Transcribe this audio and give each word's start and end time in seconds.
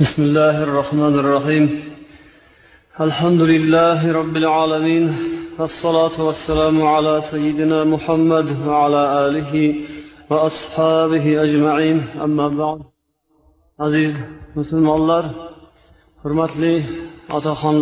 بسم 0.00 0.22
الله 0.22 0.62
الرحمن 0.62 1.18
الرحيم. 1.18 1.82
الحمد 3.00 3.40
لله 3.40 4.12
رب 4.12 4.36
العالمين 4.36 5.04
والصلاة 5.58 6.16
والسلام 6.26 6.82
على 6.82 7.20
سيدنا 7.30 7.84
محمد 7.84 8.46
وعلى 8.66 9.02
آله 9.26 9.74
وأصحابه 10.30 11.42
أجمعين. 11.42 11.98
أما 12.24 12.48
بعد 12.48 12.80
عزيز 13.80 14.14
مسلم 14.56 14.90
الله 14.90 15.22
حرمت 16.24 16.56
لي 16.56 16.84
أتخان 17.30 17.76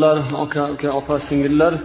الله 1.46 1.78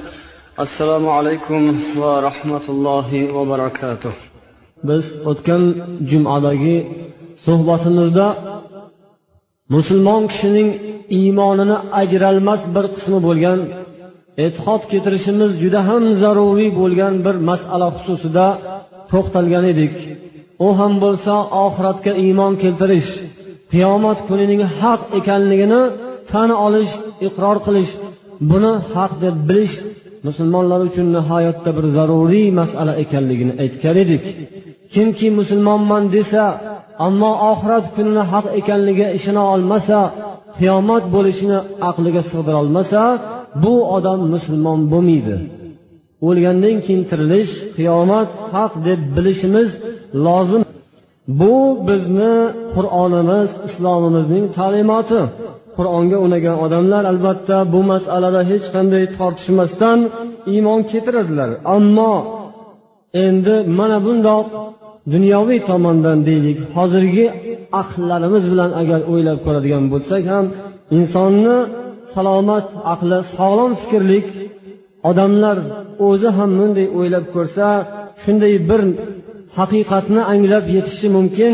السلام 0.59 1.09
عليكم 1.09 1.61
ورحمة 1.97 2.65
الله 2.69 3.33
وبركاته 3.33 4.13
بس 4.83 5.05
أتكن 5.25 5.61
جمعة 6.01 6.39
صحبتنا 7.45 8.01
musulmon 9.73 10.23
kishining 10.31 10.69
iymonini 11.19 11.77
ajralmas 12.01 12.61
bir 12.75 12.85
qismi 12.95 13.19
bo'lgan 13.27 13.59
e'tiqod 14.45 14.81
keltirishimiz 14.91 15.51
juda 15.61 15.79
ham 15.89 16.03
zaruriy 16.21 16.71
bo'lgan 16.81 17.13
bir 17.25 17.35
masala 17.49 17.87
xususida 17.95 18.47
to'xtalgan 19.11 19.65
edik. 19.73 19.93
U 20.65 20.67
ham 20.79 20.93
bo'lsa 21.03 21.33
oxiratga 21.65 22.11
iymon 22.25 22.53
keltirish 22.63 23.09
qiyomat 23.71 24.19
kunining 24.27 24.61
haq 24.79 25.01
ekanligini 25.19 25.81
tan 26.31 26.49
olish 26.65 26.93
iqror 27.27 27.57
qilish 27.65 27.91
buni 28.49 28.73
haq 28.93 29.11
deb 29.23 29.35
bilish 29.49 29.75
musulmonlar 30.27 30.79
uchun 30.89 31.07
nihoyatda 31.17 31.69
bir 31.77 31.85
zaruriy 31.95 32.47
masala 32.59 32.93
ekanligini 33.03 33.53
aytgan 33.63 33.95
edik. 34.03 34.23
Kimki 34.93 35.27
musulmonman 35.39 36.03
desa 36.15 36.43
ammo 37.05 37.31
oxirat 37.51 37.85
kunini 37.95 38.23
haq 38.31 38.45
ekanligiga 38.59 39.07
ishona 39.17 39.43
olmasa 39.53 39.99
qiyomat 40.57 41.03
bo'lishini 41.15 41.59
aqliga 41.89 42.21
sig'dirolmasa 42.31 43.01
bu 43.63 43.73
odam 43.95 44.19
musulmon 44.33 44.79
bo'lmaydi. 44.91 45.35
O'lgandan 46.27 46.77
keyin 46.85 47.03
tirilish 47.09 47.51
qiyomat 47.77 48.29
haq 48.55 48.71
deb 48.87 48.99
bilishimiz 49.15 49.69
lozim. 50.25 50.63
Bu 51.39 51.55
bizni 51.87 52.35
qur'onimiz 52.75 53.49
islomimizning 53.67 54.45
ta'limoti. 54.57 55.21
Qur'onga 55.77 56.17
unagan 56.25 56.55
odamlar 56.65 57.03
albatta 57.11 57.57
bu 57.73 57.79
masalada 57.91 58.41
hech 58.51 58.65
qanday 58.75 59.03
tortishmasdan 59.17 59.99
iymon 60.53 60.79
keltiradilar. 60.91 61.49
Ammo 61.75 62.13
endi 63.25 63.55
mana 63.79 63.97
bundoq 64.05 64.45
dunyoviy 65.13 65.59
tomondan 65.69 66.19
deylik 66.29 66.59
hozirgi 66.75 67.25
aqllarimiz 67.81 68.43
bilan 68.51 68.71
agar 68.81 69.01
o'ylab 69.11 69.39
ko'radigan 69.45 69.83
bo'lsak 69.93 70.23
ham 70.33 70.45
insonni 70.97 71.57
salomat 72.13 72.67
aqli 72.93 73.19
sog'lom 73.35 73.71
fikrlik 73.81 74.27
odamlar 75.09 75.57
o'zi 76.07 76.29
ham 76.37 76.51
bunday 76.59 76.87
o'ylab 76.99 77.25
ko'rsa 77.35 77.67
shunday 78.23 78.55
bir 78.69 78.81
haqiqatni 79.57 80.21
anglab 80.33 80.65
yetishi 80.75 81.07
mumkin. 81.17 81.53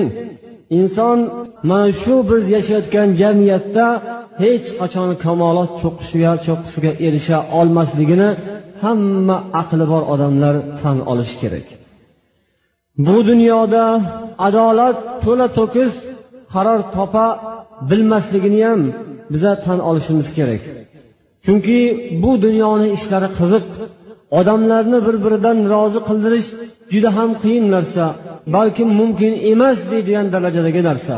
Inson 0.79 1.19
mana 1.69 1.89
shu 2.01 2.15
biz 2.29 2.43
yashayotgan 2.55 3.09
jamiyatda 3.21 3.85
hech 4.43 4.67
qachon 4.79 5.09
kamolot 5.23 5.71
cho'qqisiga 5.81 6.31
cho'qqisiga 6.45 6.91
erisha 7.07 7.37
olmasligini 7.59 8.29
hamma 8.83 9.37
aqli 9.61 9.85
bor 9.91 10.03
odamlar 10.13 10.55
tan 10.81 10.97
olishi 11.11 11.37
kerak. 11.43 11.67
Bu 12.97 13.17
dunyoda 13.29 13.83
adolat 14.47 14.97
to'la 15.23 15.47
to'kis 15.57 15.93
qaror 16.53 16.79
topa 16.95 17.27
bilmasligini 17.89 18.61
ham 18.67 18.81
biza 19.33 19.51
tan 19.65 19.79
olishimiz 19.89 20.27
kerak. 20.37 20.63
Chunki 21.45 21.79
bu 22.23 22.31
dunyoni 22.45 22.87
ishlari 22.97 23.29
qiziq 23.39 23.65
odamlarni 24.39 24.99
bir 25.07 25.15
biridan 25.23 25.57
rozi 25.73 25.99
qildirish 26.07 26.49
juda 26.93 27.09
ham 27.17 27.29
qiyin 27.41 27.65
narsa 27.75 28.05
balkim 28.55 28.89
mumkin 28.99 29.33
emas 29.51 29.79
deydigan 29.91 30.27
darajadagi 30.33 30.81
narsa. 30.89 31.15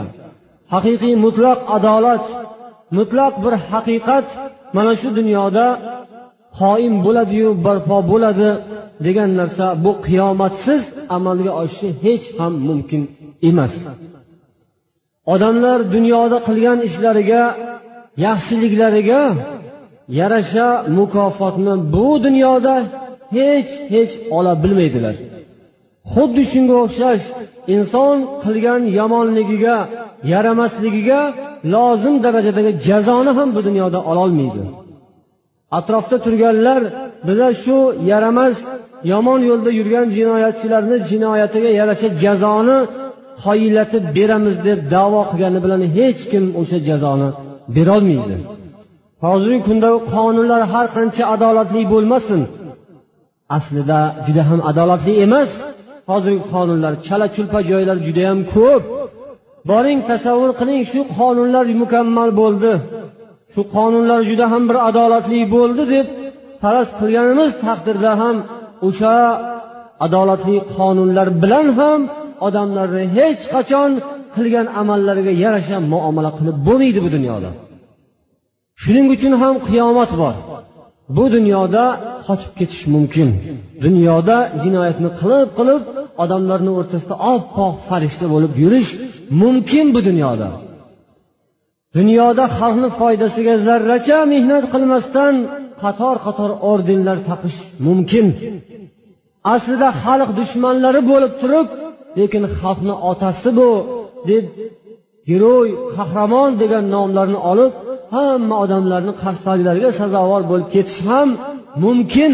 Haqiqiy 0.74 1.14
mutlaq 1.26 1.60
adolat 1.78 2.26
mutlaq 2.98 3.34
bir 3.44 3.54
haqiqat 3.72 4.28
mana 4.76 4.94
shu 5.02 5.10
dunyoda 5.20 5.66
qoim 6.60 6.96
bo'ladiyu 7.06 7.50
barpo 7.66 7.98
bo'ladi 8.12 8.50
degan 9.06 9.30
narsa 9.40 9.66
bu 9.84 9.92
qiyomatsiz 10.06 10.82
amalga 11.18 11.52
oshishi 11.62 11.90
hech 12.06 12.26
ham 12.40 12.54
mumkin 12.68 13.02
emas. 13.50 13.74
Odamlar 15.34 15.80
dunyoda 15.96 16.38
qilgan 16.48 16.80
ishlariga 16.88 17.44
yaxshiliklariga 18.26 19.22
yarasha 20.20 20.68
mukofotni 20.98 21.76
bu 21.94 22.08
dunyoda 22.26 22.76
hech 23.38 23.72
hech 23.94 24.14
ola 24.38 24.54
bilmaydilar. 24.64 25.16
Xuddi 26.14 26.44
shunga 26.52 26.76
o'xshash 26.86 27.24
inson 27.76 28.18
qilgan 28.44 28.82
yomonligiga 29.00 29.78
yaramasligiga 30.34 31.22
lozim 31.74 32.16
darajadagi 32.26 32.72
jazoni 32.88 33.32
ham 33.38 33.50
bu 33.56 33.62
dunyoda 33.68 34.00
ololmaydi. 34.12 34.64
Atrofda 35.78 36.18
turganlar 36.26 36.82
biza 37.28 37.50
shu 37.64 37.78
yaramas 38.12 38.56
yomon 39.12 39.40
yo'lda 39.50 39.72
yurgan 39.80 40.08
jinoyatchilarni 40.18 40.98
jinoyatiga 41.10 41.72
yarasha 41.80 42.10
jazoni 42.24 42.78
qoyillatib 43.44 44.04
beramiz 44.18 44.56
deb 44.68 44.80
davo 44.96 45.22
qilgani 45.30 45.60
bilan 45.66 45.82
hech 45.98 46.22
kim 46.32 46.44
o'sha 46.62 46.78
jazoni 46.90 47.30
berolmaydi. 47.76 48.36
Hozirgi 49.26 49.62
kunda 49.68 49.90
qonunlar 50.14 50.62
har 50.74 50.88
qancha 50.98 51.24
adolatli 51.36 51.82
bo'lmasin. 51.94 52.42
Aslida 53.58 54.00
juda 54.26 54.44
ham 54.50 54.60
adolatli 54.72 55.14
emas. 55.26 55.52
Hozirgi 56.12 56.44
qonunlar 56.54 56.94
chala 57.08 57.28
chulpa 57.36 57.60
joylar 57.70 57.98
judayam 58.08 58.40
ko'p. 58.56 58.84
Boring 59.70 60.00
tasavvur 60.10 60.52
qiling 60.60 60.82
shu 60.92 61.02
qonunlar 61.18 61.66
mukammal 61.82 62.30
bo'ldi. 62.42 62.72
Shu 63.56 63.62
qonunlar 63.76 64.20
juda 64.30 64.46
ham 64.54 64.64
bir 64.70 64.78
adolatli 64.90 65.40
bo'ldi 65.56 65.84
deb 65.94 66.08
faraz 66.62 66.88
qilganimiz 67.00 67.52
taqdirda 67.66 68.12
ham 68.22 68.36
o'sha 68.88 69.18
adolatli 70.06 70.58
qonunlar 70.76 71.28
bilan 71.44 71.68
ham 71.80 72.00
odamlarni 72.48 73.06
hech 73.18 73.42
qachon 73.54 73.92
qilgan 74.36 74.68
amallariga 74.82 75.34
yarasha 75.44 75.78
muomala 75.94 76.32
qilib 76.38 76.58
bo'lmaydi 76.68 77.00
bu 77.06 77.10
dunyoda. 77.16 77.50
Shuning 78.82 79.08
uchun 79.16 79.34
ham 79.42 79.56
qiyomat 79.68 80.12
bor. 80.22 80.36
Bu 81.18 81.26
dunyoda 81.36 81.84
qochib 82.28 82.52
ketish 82.60 82.84
mumkin. 82.96 83.30
Dunyoda 83.86 84.38
jinoyatni 84.64 85.10
qilib 85.20 85.50
qilib 85.58 85.82
odamlarni 86.24 86.72
o'rtasida 86.80 87.16
oppoq 87.34 87.76
farishta 87.90 88.26
bo'lib 88.34 88.54
yurish 88.64 88.90
mumkin 89.42 89.86
bu 89.96 90.00
dunyoda. 90.10 90.50
Dunyoda 91.98 92.46
xalqni 92.58 92.90
foydasiga 93.00 93.56
zarracha 93.68 94.20
mehnat 94.34 94.66
qilmasdan 94.74 95.34
qator 95.84 96.16
qator 96.26 96.52
ordenlar 96.72 97.18
taqish 97.30 97.58
mumkin. 97.86 98.28
Aslida 99.54 99.90
xalq 100.04 100.30
dushmanlari 100.40 101.02
bo'lib 101.12 101.34
turib 101.42 101.68
lekin 102.20 102.44
xalqni 102.60 102.94
otasi 103.12 103.50
bu 103.60 103.70
deb 104.30 104.46
giroy 105.30 105.68
qahramon 105.96 106.52
degan 106.62 106.86
nomlarni 106.96 107.40
olib 107.52 107.72
hamma 108.16 108.56
odamlarni 108.64 109.14
qarshiliklariga 109.24 109.92
sazovor 110.00 110.42
bo'lib 110.52 110.68
ketish 110.76 111.00
ham 111.10 111.30
mumkin. 111.84 112.34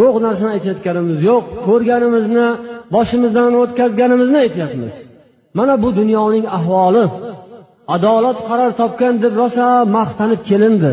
Yo'q 0.00 0.14
narsani 0.26 0.50
aytayotganimiz 0.56 1.18
yo'q 1.30 1.44
ko'rganimizni 1.66 2.46
boshimizdan 2.94 3.52
o'tkazganimizni 3.62 4.38
aytyapmiz. 4.44 4.94
Mana 5.58 5.74
bu 5.82 5.88
dunyoning 6.00 6.44
ahvoli. 6.58 7.04
Adolat 7.94 8.38
qaror 8.48 8.72
topgan 8.80 9.14
deb 9.24 9.34
rosa 9.40 9.66
maqtanib 9.96 10.40
kelindi. 10.50 10.92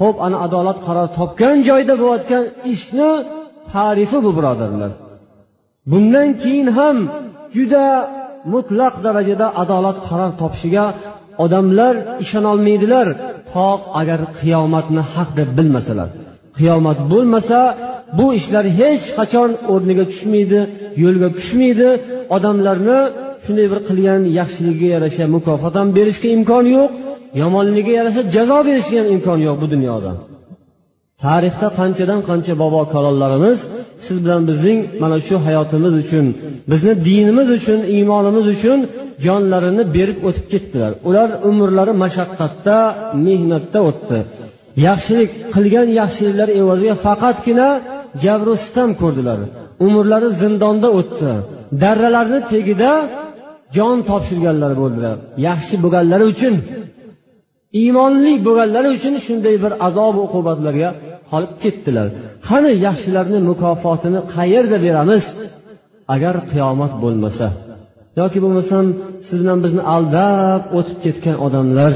Ho'p 0.00 0.16
ana 0.26 0.36
adolat 0.46 0.78
qaror 0.86 1.08
topgan 1.18 1.56
joyda 1.68 1.94
bo'layotgan 2.00 2.44
ishni 2.74 3.10
tarifi 3.72 4.18
bu 4.26 4.30
birodarlar. 4.38 4.90
Bundan 5.90 6.28
keyin 6.42 6.68
ham 6.78 6.96
juda 7.56 7.86
mutlaq 8.52 8.94
darajada 9.06 9.46
adolat 9.62 9.98
qaror 10.08 10.32
topishiga 10.40 10.84
odamlar 11.44 11.94
ishonolmaydilar. 12.24 13.08
To 13.52 13.68
agar 14.00 14.20
qiyomatni 14.38 15.02
haq 15.14 15.30
deb 15.38 15.48
bilmasalar. 15.58 16.08
Qiyomat 16.58 16.98
bo'lmasa 17.12 17.60
bu 18.18 18.26
ishlar 18.40 18.64
hech 18.80 19.04
qachon 19.18 19.50
o'rniga 19.72 20.04
tushmaydi 20.12 20.60
yo'lga 21.02 21.28
tushmaydi. 21.38 21.88
Odamlarni 22.36 23.00
shunday 23.48 23.66
bir 23.72 23.80
qilgan 23.88 24.20
yaxshiligiga 24.38 24.88
yarasha 24.96 25.24
mukofot 25.36 25.74
ham 25.78 25.88
berishga 25.98 26.28
imkon 26.36 26.64
yo'q 26.76 26.90
yomonligiga 27.42 27.92
yarasha 27.98 28.22
jazo 28.34 28.58
berishga 28.68 28.96
ham 29.00 29.08
imkon 29.14 29.38
yo'q 29.46 29.56
bu 29.62 29.66
dunyoda. 29.74 30.10
Tarixda 31.24 31.68
qanchadan 31.78 32.20
qancha 32.28 32.54
bobo 32.62 32.80
kalonlarimiz 32.94 33.58
siz 34.06 34.16
bilan 34.24 34.42
bizning 34.50 34.78
mana 35.02 35.16
shu 35.26 35.36
hayotimiz 35.46 35.94
uchun 36.02 36.26
bizni 36.70 36.92
dinimiz 37.08 37.48
uchun 37.58 37.80
iymonimiz 37.94 38.46
uchun 38.54 38.78
jonlarini 39.24 39.84
berib 39.96 40.18
o'tib 40.28 40.46
ketdilar. 40.52 40.92
Ular 41.08 41.28
umrlari 41.48 41.94
mashaqqatda 42.04 42.76
mehnatda 43.26 43.78
o'tdi. 43.90 44.18
Yaxshilik 44.88 45.30
qilgan 45.54 45.88
yaxshiliklari 46.00 46.52
evaziga 46.62 46.96
faqatgina 47.06 47.68
jabru 48.24 48.54
sitam 48.64 48.90
ko'rdilar. 49.02 49.38
Umrlari 49.86 50.28
zindonda 50.42 50.88
o'tdi. 51.00 51.32
Darralarni 51.82 52.40
tagida 52.52 52.90
jon 53.76 53.98
topshirganlar 54.08 54.72
bo'ldilar. 54.80 55.16
Yaxshi 55.48 55.74
bo'lganlari 55.84 56.24
uchun 56.32 56.54
iymonli 57.80 58.32
bo'lganlari 58.46 58.88
uchun 58.96 59.14
shunday 59.26 59.56
bir 59.64 59.72
azob 59.86 60.16
uqubatlarga 60.26 60.90
qolib 61.30 61.52
ketdilar. 61.62 62.06
Qani 62.48 62.72
yaxshilarni 62.86 63.38
mukofotini 63.50 64.20
qayerda 64.34 64.76
beramiz? 64.86 65.24
Agar 66.14 66.34
qiyomat 66.50 66.92
bo'lmasa 67.04 67.46
yoki 68.20 68.38
bo'lmasam 68.44 68.84
siz 69.26 69.38
bilan 69.42 69.58
bizni 69.64 69.82
aldab 69.94 70.62
o'tib 70.78 70.98
ketgan 71.04 71.36
odamlar 71.46 71.92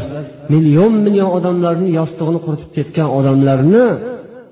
million 0.55 0.93
million 1.07 1.31
odamlarni 1.39 1.89
yostig'ini 1.99 2.41
quritib 2.47 2.71
ketgan 2.77 3.09
odamlarni 3.19 3.87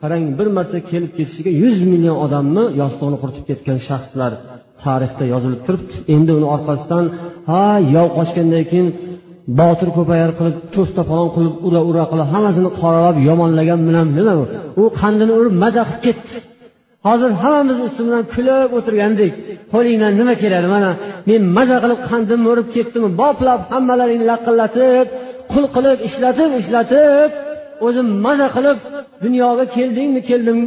qarang 0.02 0.24
bir 0.38 0.48
marta 0.56 0.78
kelib 0.90 1.12
ketishiga 1.18 1.52
yuz 1.62 1.78
million 1.92 2.16
odamni 2.24 2.64
yostig'ini 2.80 3.18
quritib 3.22 3.44
ketgan 3.50 3.78
shaxslar 3.88 4.32
tarixda 4.84 5.24
yozilib 5.32 5.60
turibdi. 5.66 5.94
Endi 6.14 6.30
uni 6.38 6.46
orqasidan 6.54 7.04
ha 7.50 7.64
yov 7.96 8.08
qochgandan 8.18 8.64
keyin 8.70 8.88
botir 9.58 9.88
ko'payar 9.96 10.30
qilib 10.38 10.56
to'sta 10.74 11.02
falon 11.08 11.28
qilib 11.36 11.54
ura 11.68 11.80
ura 11.90 12.04
qilib 12.10 12.28
hammasini 12.32 12.70
qoralab 12.80 13.16
yomonlagan 13.28 13.80
bilan 13.88 14.06
nima 14.18 14.34
u 14.42 14.44
u 14.80 14.82
qandini 15.00 15.32
urib 15.40 15.54
maza 15.64 15.82
qilib 15.88 16.02
ketdi. 16.06 16.36
Hozir 17.06 17.30
hammamiz 17.42 17.78
ustimdan 17.86 18.22
kulib 18.34 18.70
o'tirgandik. 18.78 19.32
Qo'lingdan 19.72 20.12
nima 20.20 20.34
keladi 20.42 20.68
mana? 20.74 20.90
Men 21.28 21.42
maza 21.56 21.76
qilib 21.84 22.00
qandimni 22.10 22.48
urib 22.54 22.68
ketdim 22.76 23.02
boplab 23.20 23.60
hammalaringni 23.72 24.26
laqillatib 24.32 25.06
qul 25.52 25.64
qilib 25.74 25.98
ishlatib 26.08 26.50
ishlatib 26.62 27.30
o'zim 27.86 28.08
maza 28.26 28.46
qilib 28.56 28.78
dunyoga 29.24 29.64
keldingmi 29.76 30.20
keldim 30.30 30.58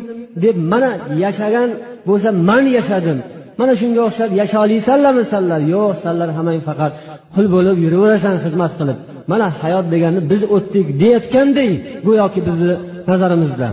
deb 0.43 0.55
mana 0.71 0.91
yashagan 1.23 1.69
bo'lsa 2.07 2.29
man 2.49 2.63
yashadim. 2.77 3.17
Mana 3.59 3.73
shunga 3.81 4.01
o'xshab 4.07 4.31
yasholiysanlarmi 4.41 5.23
sanlar 5.33 5.61
yo'q 5.73 5.91
sanlar 6.03 6.29
hamang 6.37 6.59
faqat 6.67 6.91
qul 7.35 7.45
bo'lib 7.55 7.77
yuraverasan 7.85 8.35
xizmat 8.43 8.71
qilib. 8.79 8.97
Mana 9.31 9.45
hayot 9.61 9.85
deganni 9.93 10.21
biz 10.31 10.41
o'tdik 10.55 10.87
deyayotgandek 11.01 11.71
go'yoki 12.07 12.39
bizni 12.47 12.73
nazarimizda. 13.09 13.67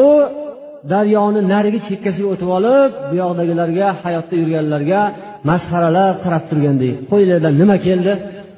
U 0.00 0.02
daryoni 0.92 1.40
narigi 1.52 1.80
chekkasiga 1.88 2.28
o'tib 2.34 2.50
olib 2.58 2.90
bu 3.10 3.14
yoqdagilarga 3.22 3.88
hayotda 4.02 4.34
yurganlarga 4.42 5.00
masxaralab 5.50 6.14
qarab 6.24 6.44
turgandek. 6.50 6.94
Qo'yinglardan 7.10 7.54
nima 7.60 7.76
keldi? 7.86 8.12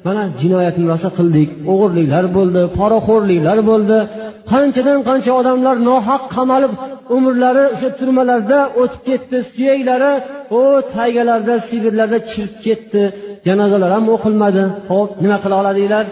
Mana 0.07 0.23
jinoyatni 0.41 0.85
rosa 0.91 1.09
qildik. 1.17 1.49
O'g'irliklar 1.71 2.25
bo'ldi 2.37 2.61
poraxo'rliklar 2.79 3.59
bo'ldi. 3.69 3.97
Qanchadan 4.51 4.99
qancha 5.09 5.31
odamlar 5.39 5.75
nohaq 5.89 6.23
qamalib 6.35 6.73
umrlari 7.15 7.65
o'sha 7.73 7.89
turmalarda 7.99 8.59
o'tib 8.81 9.01
ketdi 9.09 9.37
suyaklari 9.53 10.13
u 10.59 10.61
taygalarda 10.95 11.55
sibirlarda 11.67 12.17
chirib 12.29 12.55
ketdi. 12.65 13.01
Janozalar 13.47 13.91
ham 13.97 14.05
o'qilmadi. 14.15 14.63
Ho'p 14.91 15.11
nima 15.23 15.37
qila 15.43 15.55
oladinglar? 15.61 16.05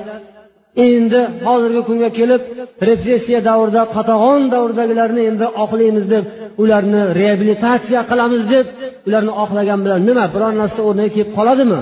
Endi 0.87 1.21
hozirgi 1.47 1.81
kunga 1.89 2.09
kelib 2.19 2.41
repressiya 2.89 3.39
davrida 3.49 3.83
qatag'on 3.95 4.41
davridagilarni 4.53 5.21
endi 5.29 5.45
oqlaymiz 5.63 6.05
deb 6.13 6.23
ularni 6.63 7.01
reabilitatsiya 7.19 8.01
qilamiz 8.09 8.43
deb 8.53 8.65
ularni 9.07 9.33
oqlagan 9.43 9.79
bilan 9.85 10.01
nima 10.09 10.25
biror 10.33 10.53
narsa 10.61 10.79
o'rniga 10.87 11.11
kelib 11.15 11.31
qoladimi? 11.37 11.79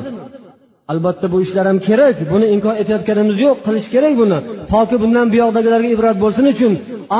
Albatta 0.91 1.25
bu 1.33 1.37
ishlar 1.45 1.65
ham 1.71 1.79
kerak. 1.87 2.15
Buni 2.33 2.47
inkor 2.55 2.75
etayotganimiz 2.81 3.37
yo'q. 3.45 3.57
Qilish 3.65 3.87
kerak 3.93 4.13
buni. 4.21 4.37
Toki 4.73 4.95
bundan 5.03 5.27
buyoqdagilarga 5.33 5.89
ibrat 5.95 6.17
bo'lsin 6.23 6.45
uchun. 6.53 6.73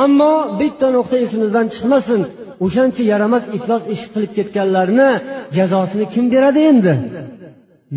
Ammo 0.04 0.34
bitta 0.62 0.88
nuqta 0.96 1.16
esimizdan 1.26 1.66
chiqmasin. 1.74 2.22
O'shancha 2.66 3.04
yaramas 3.12 3.44
iflos 3.58 3.84
ish 3.96 4.04
qilib 4.14 4.32
ketganlarni 4.38 5.10
jazosini 5.58 6.06
kim 6.14 6.26
beradi 6.34 6.60
endi? 6.72 6.94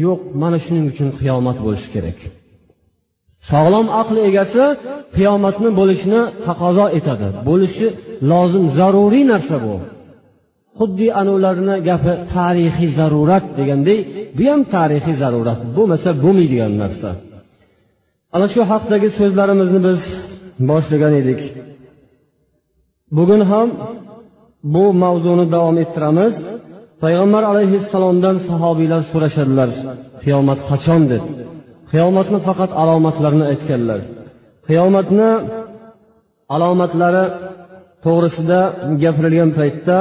Yo'q 0.05 0.21
mana 0.43 0.59
shuning 0.65 0.85
uchun 0.93 1.09
qiyomat 1.21 1.59
bo'lishi 1.65 1.89
kerak. 1.95 2.19
Sog'lom 3.51 3.87
aql 4.01 4.17
egasi 4.29 4.65
qiyomatni 5.17 5.71
bo'lishini 5.79 6.23
taqozo 6.47 6.87
etadi. 6.99 7.29
Bo'lishi 7.49 7.87
lozim 8.31 8.65
zaruriy 8.79 9.25
narsa 9.33 9.57
bu. 9.65 9.75
Xuddi 10.79 11.07
anavlarni 11.21 11.77
gapi 11.89 12.13
tarixiy 12.35 12.91
zarurat 12.99 13.47
degandek 13.59 14.01
bu 14.37 14.45
ham 14.51 14.61
tarixiy 14.75 15.17
zarurat 15.23 15.61
bo'lmasa 15.77 16.11
bo'lmaydigan 16.25 16.73
narsa. 16.83 17.11
Ana 18.35 18.47
shu 18.53 18.61
haqdagi 18.73 19.09
so'zlarimizni 19.19 19.81
biz 19.87 20.01
boshlagan 20.71 21.15
edik. 21.21 21.41
Bugun 23.17 23.43
ham 23.51 23.69
bu 24.75 24.85
mavzuni 25.03 25.47
davom 25.55 25.77
ettiramiz. 25.85 26.35
Payg'ambar 27.03 27.43
alayhissalomdan 27.53 28.37
sahobiylar 28.49 29.03
so'rashadilar 29.13 29.71
qiyomat 30.23 30.61
qachon 30.71 31.03
deb 31.13 31.25
qiyomatni 31.91 32.39
faqat 32.47 32.71
alomatlarini 32.83 33.45
aytganlar. 33.53 34.01
Qiyomatni 34.69 35.31
alomatlari 36.55 37.25
to'g'risida 38.05 38.61
gapirilgan 39.03 39.51
paytda 39.59 39.97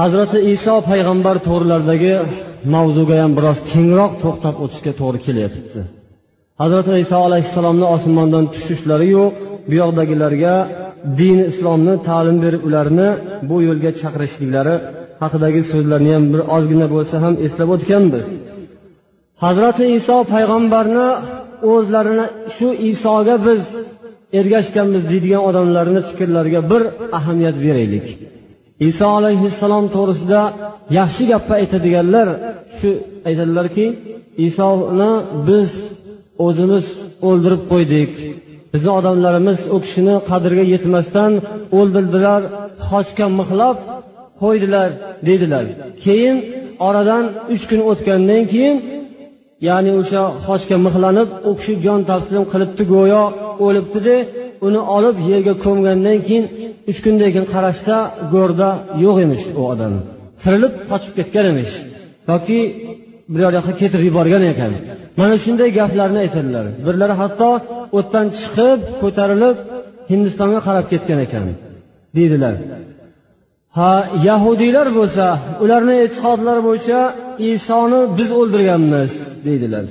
hazrati 0.00 0.38
iso 0.54 0.74
payg'ambar 0.90 1.36
to'g'rilaridagi 1.46 2.14
mavzuga 2.74 3.14
ham 3.22 3.32
biroz 3.38 3.58
kengroq 3.72 4.12
to'xtab 4.22 4.54
o'tishga 4.64 4.92
to'g'ri 5.00 5.18
kelyapti. 5.26 5.80
Hazrati 6.62 6.92
iso 7.04 7.18
alayhissalomni 7.28 7.86
osmondan 7.96 8.44
tushishlari 8.54 9.06
yo'q 9.16 9.32
bu 9.68 9.74
yoqdagilarga 9.82 10.54
din 11.20 11.38
islomni 11.50 11.94
ta'lim 12.08 12.36
berib 12.44 12.62
ularni 12.68 13.08
bu 13.48 13.56
yo'lga 13.68 13.90
chaqirishliklari 14.00 14.74
haqidagi 15.22 15.60
so'zlarni 15.72 16.10
ham 16.16 16.24
bir 16.32 16.42
ozgina 16.56 16.86
bo'lsa 16.94 17.16
ham 17.24 17.34
eslab 17.46 17.68
o'tganmiz. 17.76 18.26
Hazrati 19.44 19.84
iso 19.98 20.16
payg'ambarni 20.34 21.08
o'zlarini 21.72 22.26
shu 22.56 22.68
isoga 22.90 23.36
biz 23.46 23.62
ergashganmiz 24.40 25.02
deydigan 25.10 25.42
odamlarni 25.48 26.00
fikrlariga 26.08 26.60
bir 26.70 26.82
ahamiyat 27.18 27.56
beraylik. 27.66 28.06
Iso 28.88 29.06
alayhissalom 29.18 29.84
to'g'risida 29.94 30.42
yaxshi 30.98 31.22
gapni 31.32 31.54
aytadiganlar 31.60 32.28
shu 32.78 32.90
aytadilarki 33.28 33.86
isoni 34.46 35.12
biz 35.48 35.70
o'zimiz 36.46 36.84
o'ldirib 37.28 37.62
qo'ydik. 37.72 38.10
Bizni 38.72 38.90
odamlarimiz 38.98 39.58
u 39.74 39.76
kishini 39.84 40.16
qadriga 40.30 40.64
yetmasdan 40.74 41.32
o'ldirdilar 41.78 42.40
xochga 42.88 43.26
mixlab 43.38 43.76
qo'ydilar 44.42 44.88
dedilar 45.28 45.64
keyin 46.04 46.36
oradan 46.88 47.24
uch 47.54 47.64
kun 47.70 47.80
o'tgandan 47.90 48.42
keyin 48.52 48.76
ya'ni 49.68 49.90
o'sha 50.00 50.22
xochga 50.46 50.76
mixlanib 50.86 51.28
u 51.48 51.50
kishi 51.58 51.74
jon 51.84 52.00
taslim 52.10 52.44
qilibdi 52.52 52.82
go'yo 52.94 53.22
o'libdida 53.66 54.16
uni 54.66 54.80
olib 54.96 55.16
yerga 55.30 55.54
ko'mgandan 55.64 56.18
keyin 56.26 56.44
uch 56.90 56.98
kundan 57.04 57.30
keyin 57.34 57.46
qarashsa 57.54 57.96
go'rda 58.34 58.68
yo'q 59.04 59.16
emish 59.24 59.44
u 59.58 59.60
odam. 59.72 59.94
Tirilib 60.42 60.74
qochib 60.90 61.12
ketgan 61.18 61.46
emish. 61.52 61.72
Yoki 62.30 62.58
biror 63.34 63.52
yoqqa 63.58 63.72
ketirib 63.80 64.04
yuborgan 64.08 64.44
ekan. 64.52 64.72
Mana 65.20 65.34
shunday 65.44 65.70
gaplarni 65.78 66.18
aytadilar. 66.24 66.66
Birlari 66.86 67.14
hatto 67.22 67.50
o'tdan 67.98 68.26
chiqib 68.38 68.78
ko'tarilib 69.02 69.56
hindistonga 70.10 70.60
qarab 70.66 70.86
ketgan 70.92 71.18
ekan 71.26 71.46
deydilar. 72.16 72.54
Ha 73.78 73.92
yahudiylar 74.28 74.88
bo'lsa 74.98 75.26
ularni 75.64 75.94
e'tiqodlari 76.04 76.62
bo'yicha 76.68 77.00
isoni 77.50 78.00
biz 78.18 78.28
o'ldirganmiz 78.40 79.10
deydilar. 79.46 79.84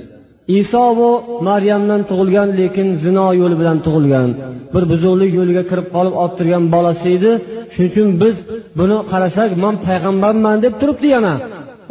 Iso 0.60 0.84
bu 0.98 1.10
maryamdan 1.48 2.00
tug'ilgan 2.10 2.48
lekin 2.60 2.88
zino 3.04 3.26
yo'li 3.40 3.56
bilan 3.60 3.78
tug'ilgan. 3.86 4.28
Bir 4.74 4.84
buzuqlik 4.92 5.30
yo'liga 5.38 5.62
kirib 5.70 5.86
qolib 5.94 6.14
olib 6.22 6.34
turgan 6.38 6.64
bolasi 6.74 7.06
edi. 7.16 7.30
Shuning 7.74 7.90
uchun 7.92 8.08
biz 8.22 8.34
buni 8.78 8.96
qarasak 9.12 9.50
man 9.64 9.74
payg'ambarman 9.86 10.56
deb 10.64 10.74
turibdi 10.80 11.08
yana. 11.16 11.34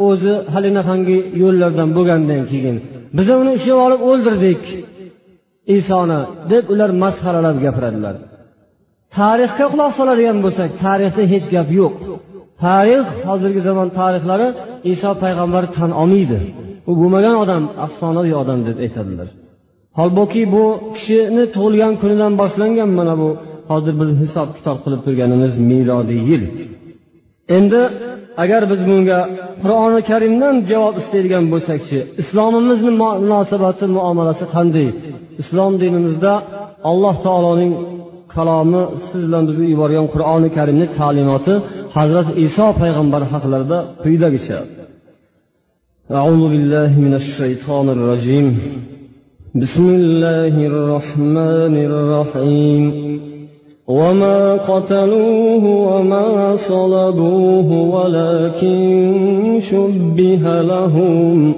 O'zi 0.08 0.32
halinaqangi 0.54 1.18
yo'llardan 1.42 1.88
bo'lgandan 1.96 2.42
keyin. 2.50 2.76
Biz 3.16 3.26
uni 3.42 3.52
ushlab 3.58 3.78
olib 3.86 4.00
o'ldirdik 4.10 4.62
isoni 5.76 6.20
deb 6.52 6.64
ular 6.72 6.90
masxaralab 7.02 7.56
gapiradilar. 7.64 8.14
Tarixga 9.16 9.66
quloq 9.72 9.92
soladigan 9.98 10.38
bo'lsak 10.44 10.70
tarixda 10.84 11.22
hech 11.32 11.46
gap 11.54 11.68
yo'q. 11.80 11.94
Tarix 12.64 13.06
hozirgi 13.28 13.60
zamon 13.68 13.88
tarixlari 14.00 14.48
iso 14.92 15.10
payg'ambar 15.22 15.64
tan 15.76 15.90
olmaydi. 16.02 16.38
U 16.90 16.92
bo'lmagan 17.00 17.36
odam 17.44 17.62
afsonaviy 17.84 18.34
odam 18.42 18.60
deb 18.68 18.76
aytadilar. 18.84 19.28
Holbuki 19.98 20.42
bu 20.54 20.64
kishini 20.96 21.44
tug'ilgan 21.54 21.92
kunidan 22.00 22.32
boshlangan 22.40 22.90
mana 22.98 23.14
bu 23.22 23.28
hozir 23.70 23.94
biz 24.00 24.10
hisob 24.22 24.48
kitob 24.56 24.78
qilib 24.84 25.00
turganimiz 25.06 25.52
milodiy 25.70 26.22
yil. 26.30 26.42
Endi 27.56 27.80
agar 28.42 28.62
biz 28.72 28.80
bunga 28.88 29.18
qur'oni 29.62 30.00
karimdan 30.10 30.54
javob 30.70 30.94
istaydigan 31.02 31.44
bo'lsakchi 31.52 31.98
islomimizni 32.22 32.92
munosabati 33.02 33.84
muomalasi 33.96 34.44
qanday? 34.54 34.88
Islom 35.42 35.72
dinimizda 35.82 36.32
alloh 36.90 37.16
taoloning 37.26 37.72
kalomi 38.34 38.82
siz 39.06 39.20
bilan 39.26 39.44
bizga 39.48 39.66
yuborgan 39.72 40.06
qur'oni 40.14 40.48
karimni 40.56 40.86
ta'limoti 40.98 41.54
hazrati 41.96 42.32
iso 42.46 42.66
payg'ambar 42.80 43.22
haqlarida 43.32 43.78
quyidagicha. 44.02 44.58
أعوذ 46.12 46.48
بالله 46.48 47.00
من 47.00 47.14
الشيطان 47.14 47.88
الرجيم. 47.88 48.58
بسم 49.54 49.94
الله 49.94 50.66
الرحمن 50.66 51.76
الرحيم. 51.84 52.92
وما 53.88 54.54
قتلوه 54.54 55.64
وما 55.64 56.56
صلبوه 56.56 57.72
ولكن 57.72 59.58
شبه 59.70 60.60
لهم. 60.60 61.54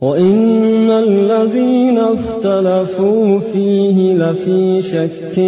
وإن 0.00 0.90
الذين 0.90 1.98
اختلفوا 1.98 3.38
فيه 3.38 4.14
لفي 4.14 4.80
شك 4.82 5.38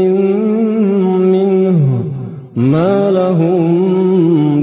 منه 1.20 2.04
ما 2.56 3.10
لهم 3.10 3.66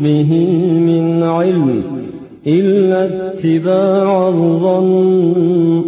به 0.02 0.32
من 0.80 1.24
علم. 1.24 1.95
إلا 2.48 3.06
اتباع 3.06 4.28
الظن 4.28 5.84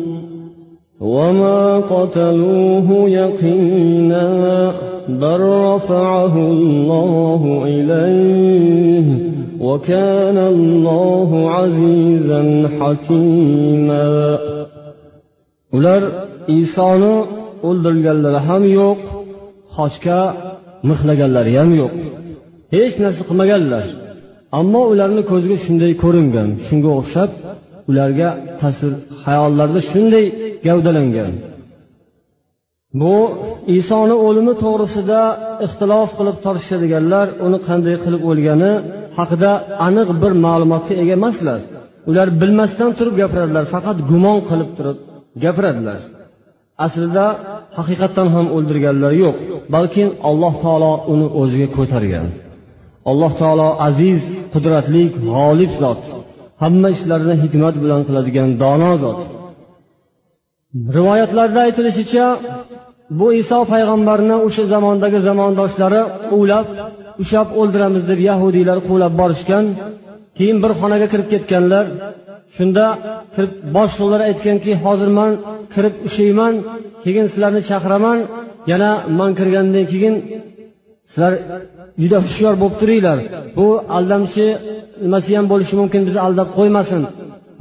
وما 1.00 1.78
قتلوه 1.78 3.10
يقينا 3.10 4.74
بل 5.10 5.40
رفعه 5.40 6.36
الله 6.38 7.64
إليه 7.66 9.08
وكان 9.60 10.38
الله 10.38 11.52
عزيزا 11.52 12.70
حكيما 12.80 14.40
ular 15.78 16.04
isoni 16.60 17.16
o'ldirganlari 17.68 18.40
ham 18.48 18.64
yo'q 18.80 19.00
qoshga 19.76 20.20
mixlaganlari 20.90 21.52
ham 21.60 21.70
yo'q 21.82 21.94
hech 22.76 22.96
narsa 23.04 23.22
qilmaganlar 23.30 23.86
ammo 24.60 24.82
ularni 24.92 25.24
ko'ziga 25.32 25.58
shunday 25.66 25.92
ko'ringan 26.04 26.50
shunga 26.68 26.90
o'xshab 27.00 27.30
ularga 27.90 28.30
tasvir 28.62 28.94
hayollarda 29.26 29.80
shunday 29.92 30.26
gavdalangan. 30.68 31.34
Bu 33.02 33.16
isoni 33.80 34.16
o'limi 34.28 34.54
to'g'risida 34.64 35.20
ixtilof 35.66 36.10
qilib 36.18 36.38
tortishadiganlar 36.46 37.28
uni 37.46 37.58
qanday 37.68 37.96
qilib 38.04 38.22
o'lgani 38.30 38.72
haqida 39.18 39.52
aniq 39.88 40.10
bir 40.22 40.34
ma'lumotga 40.46 40.94
ega 41.02 41.14
emaslar. 41.20 41.60
Ular 42.10 42.28
bilmasdan 42.42 42.92
turib 42.98 43.16
gapiradilar 43.22 43.66
faqat 43.74 43.98
gumon 44.10 44.38
qilib 44.50 44.70
turib 44.78 44.98
gapiradilar. 45.44 46.00
Aslida 46.86 47.26
haqiqatdan 47.78 48.28
ham 48.36 48.46
o'ldirganlari 48.56 49.18
yo'q 49.26 49.36
balki 49.76 50.04
alloh 50.30 50.54
taolo 50.64 50.92
uni 51.14 51.28
o'ziga 51.42 51.68
ko'targan. 51.78 52.28
Alloh 53.10 53.32
taolo 53.42 53.70
aziz 53.90 54.22
qudratli 54.54 55.04
g'olib 55.26 55.72
zot. 55.82 56.02
Hamma 56.62 56.88
ishlarini 56.96 57.36
hikmat 57.44 57.76
bilan 57.84 58.02
qiladigan 58.08 58.50
dono 58.64 58.92
zot. 59.04 59.20
Rivoyatlarda 60.98 61.60
aytilishicha 61.68 62.26
bu 63.20 63.28
iso 63.42 63.60
payg'ambarni 63.72 64.36
o'sha 64.48 64.64
zamondagi 64.74 65.20
zamondoshlari 65.28 66.02
quvlab 66.30 66.66
ushlab 67.22 67.48
o'ldiramiz 67.60 68.04
deb 68.12 68.20
yahudiylar 68.30 68.78
quvlab 68.88 69.14
borishgan 69.22 69.66
keyin 70.38 70.58
bir 70.64 70.72
xonaga 70.80 71.08
kirib 71.14 71.28
ketganlar 71.34 71.86
shunda 72.58 72.86
kirib 73.36 73.54
boshliqlar 73.78 74.22
aytganki 74.30 74.72
hozir 74.84 75.10
man 75.20 75.32
kirib 75.74 75.96
ushlayman 76.08 76.54
keyin 77.04 77.26
sizlarni 77.32 77.62
chaqiraman 77.70 78.18
yana 78.72 78.92
man 79.20 79.32
kirgandan 79.40 79.86
keyin 79.92 80.16
sizlar 81.12 81.34
juda 82.02 82.18
hushyor 82.26 82.54
bo'lib 82.62 82.76
turinglar. 82.82 83.18
Bu 83.58 83.68
aldamchi 83.98 84.46
nimasi 85.06 85.32
ham 85.38 85.46
bo'lishi 85.52 85.76
mumkin 85.82 86.02
bizni 86.08 86.22
aldab 86.28 86.50
qo'ymasin 86.58 87.02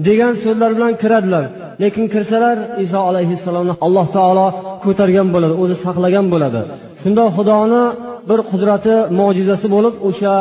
degan 0.07 0.33
so'zlar 0.45 0.71
bilan 0.77 0.93
kiradilar. 1.03 1.45
Lekin 1.83 2.05
kirsalar 2.15 2.57
iso 2.85 2.99
alayhissalomni 3.11 3.75
alloh 3.87 4.07
taolo 4.17 4.47
ko'targan 4.85 5.29
bo'ladi 5.35 5.55
o'zi 5.63 5.77
saqlagan 5.85 6.27
bo'ladi. 6.33 6.61
Shunda 7.03 7.25
xudoni 7.37 7.85
bir 8.31 8.41
qudrati 8.51 8.95
mo'jizasi 9.19 9.67
bo'lib 9.75 9.95
o'sha 10.09 10.35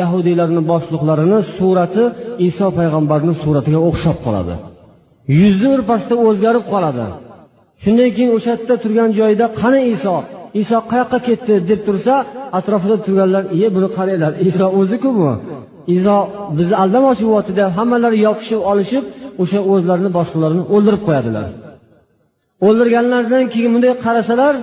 yahudiylarni 0.00 0.62
boshliqlarini 0.70 1.38
surati 1.56 2.04
iso 2.48 2.66
payg'ambarni 2.78 3.34
suratiga 3.42 3.80
o'xshab 3.88 4.18
qoladi. 4.26 4.54
Yuzi 5.40 5.66
birpasda 5.74 6.14
o'zgarib 6.28 6.64
qoladi. 6.72 7.04
Shundan 7.82 8.10
keyin 8.16 8.30
o'sha 8.36 8.50
yerda 8.54 8.74
turgan 8.82 9.10
joyida 9.18 9.46
qani 9.60 9.80
iso? 9.94 10.16
Iso 10.62 10.76
qayoqqa 10.90 11.18
ketdi 11.28 11.54
deb 11.70 11.80
tursa 11.86 12.14
atrofida 12.58 12.96
turganlar 13.04 13.44
iye 13.56 13.68
buni 13.76 13.88
qaranglar 13.98 14.32
iso 14.48 14.66
o'ziku 14.80 15.10
bu 15.18 15.28
iso 15.96 16.16
bizni 16.58 16.76
aldamoqchi 16.82 17.24
bo'lyapti 17.28 17.52
deb 17.60 17.68
hammalari 17.78 18.18
yopishib 18.26 18.60
olishib 18.70 19.04
o'sha 19.42 19.60
o'zlarini 19.72 20.10
boshqalarini 20.18 20.64
o'ldirib 20.74 21.02
qo'yadilar. 21.08 21.46
O'ldirganlaridan 22.66 23.44
keyin 23.52 23.70
bunday 23.74 23.92
qarasalar 24.06 24.54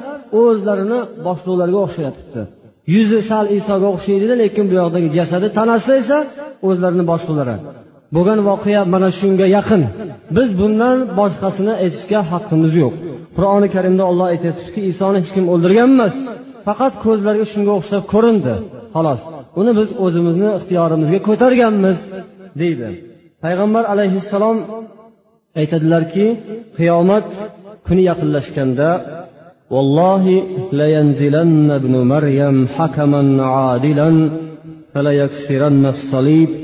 o'zlarini 0.42 1.00
boshliqlarga 1.28 1.78
o'xshayotibdi. 1.86 2.42
Yuzi 2.94 3.20
sal 3.30 3.46
isoga 3.58 3.88
o'xshaydida 3.96 4.36
lekin 4.44 4.64
bu 4.70 4.74
yoqdagi 4.82 5.08
jasadi 5.18 5.48
tanasi 5.58 5.92
esa 6.02 6.18
o'zlarini 6.68 7.04
boshliqlari 7.12 7.56
bo'lgan 8.15 8.39
voqea 8.49 8.83
mana 8.95 9.09
shunga 9.19 9.47
yaqin 9.57 9.83
biz 10.37 10.49
bundan 10.61 10.97
boshqasini 11.19 11.75
aytishga 11.85 12.21
haqqimiz 12.33 12.73
yo'q 12.83 12.95
qur'oni 13.37 13.69
karimda 13.75 14.05
olloh 14.11 14.27
aytyaptiki 14.35 14.81
isoni 14.93 15.17
hech 15.23 15.31
kim 15.37 15.45
o'ldirgan 15.53 15.89
emas 15.97 16.15
faqat 16.67 16.95
ko'zlariga 17.05 17.47
shunga 17.53 17.73
o'xshab 17.79 18.05
ko'rindi 18.13 18.55
xolos 18.95 19.21
uni 19.61 19.73
biz 19.79 19.89
o'zimizni 20.05 20.49
ixtiyorimizga 20.59 21.19
ko'targanmiz 21.29 21.99
deydi 22.61 22.89
payg'ambar 23.45 23.85
alayhissalom 23.93 24.59
aytadilarki 25.61 26.27
qiyomat 26.79 27.29
kuni 27.87 28.03
yaqinlashganda 28.11 28.91
والله 29.75 30.25
لينزلن 30.81 31.71
ابن 31.81 31.95
مريم 32.13 32.57
حكما 32.77 33.23
عادلا 33.53 34.31
فليكسرن 34.93 35.85
الصليب 35.95 36.51
وليقتلن 36.51 36.64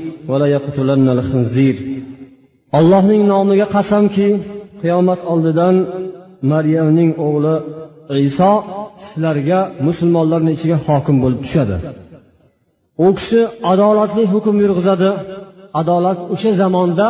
allohning 2.78 3.22
nomiga 3.32 3.66
qasamki 3.76 4.28
qiyomat 4.82 5.20
oldidan 5.32 5.76
maryamning 6.52 7.10
o'g'li 7.26 7.54
iso 8.30 8.52
sizlarga 9.04 9.60
musulmonlarni 9.86 10.50
ichiga 10.56 10.78
hokim 10.86 11.16
bo'lib 11.22 11.40
tushadi. 11.44 11.76
U 13.04 13.06
kishi 13.18 13.40
adolatli 13.72 14.22
hukm 14.32 14.56
yurg'izadi. 14.64 15.10
Adolat 15.80 16.18
o'sha 16.34 16.50
zamonda 16.62 17.06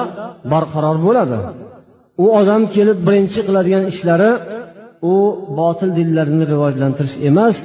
barqaror 0.53 0.99
bo'ladi. 1.07 1.39
U 2.25 2.27
odam 2.41 2.63
kelib 2.75 2.99
birinchi 3.07 3.41
qiladigan 3.47 3.85
ishlari 3.93 4.31
u 5.13 5.15
botil 5.59 5.91
dinlarni 5.99 6.45
rivojlantirish 6.53 7.17
emas 7.29 7.57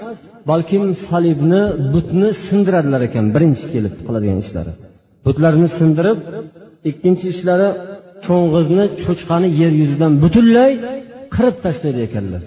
balkim 0.50 0.84
salibni 1.08 1.62
butni 1.94 2.30
sindiradilar 2.48 3.02
ekan 3.08 3.26
birinchi 3.36 3.66
kelib 3.74 3.94
qiladigan 4.08 4.40
ishlari. 4.46 4.74
Butlarni 5.28 5.68
sindirib 5.78 6.20
ikkinchi 6.90 7.26
ishlari 7.34 7.70
to'ng'izni 8.26 8.86
cho'chqani 9.04 9.48
yer 9.62 9.74
yuzidan 9.82 10.12
butunlay 10.24 10.72
qirib 11.36 11.56
tashlaydi 11.66 12.00
ekanlar. 12.08 12.44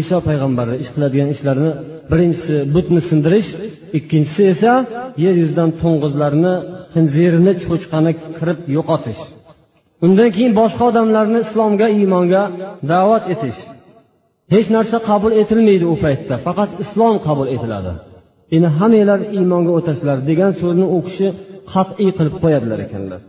Iso 0.00 0.16
payg'ambarni 0.28 0.76
ish 0.82 0.90
qiladigan 0.94 1.28
ishlarini 1.34 1.72
birinchisi 2.10 2.56
butni 2.74 3.00
sindirish 3.10 3.48
ikkinchisi 3.98 4.42
esa 4.54 4.72
yer 5.24 5.34
yuzidan 5.42 5.70
to'ng'izlarni 5.82 6.54
xinzirni 6.94 7.52
cho'chqani 7.64 8.12
qirib 8.38 8.58
yo'qotish. 8.76 9.22
Undan 10.04 10.28
keyin 10.36 10.52
boshqa 10.60 10.82
odamlarni 10.90 11.38
islomga 11.46 11.86
iymonga 11.98 12.42
da'vat 12.92 13.24
etish. 13.34 13.60
Hech 14.54 14.68
narsa 14.76 14.96
qabul 15.08 15.32
etilmaydi 15.42 15.86
u 15.94 15.96
paytda 16.04 16.34
faqat 16.46 16.70
islom 16.84 17.16
qabul 17.26 17.48
etiladi. 17.56 17.92
Endi 18.54 18.68
hammanglar 18.78 19.20
iymonga 19.36 19.72
o'tasizlar 19.78 20.18
degan 20.30 20.52
so'zni 20.60 20.86
u 20.96 20.98
kishi 21.06 21.28
qat'iy 21.72 22.10
qilib 22.16 22.34
qo'yadilar 22.42 22.78
ekanlar. 22.86 23.20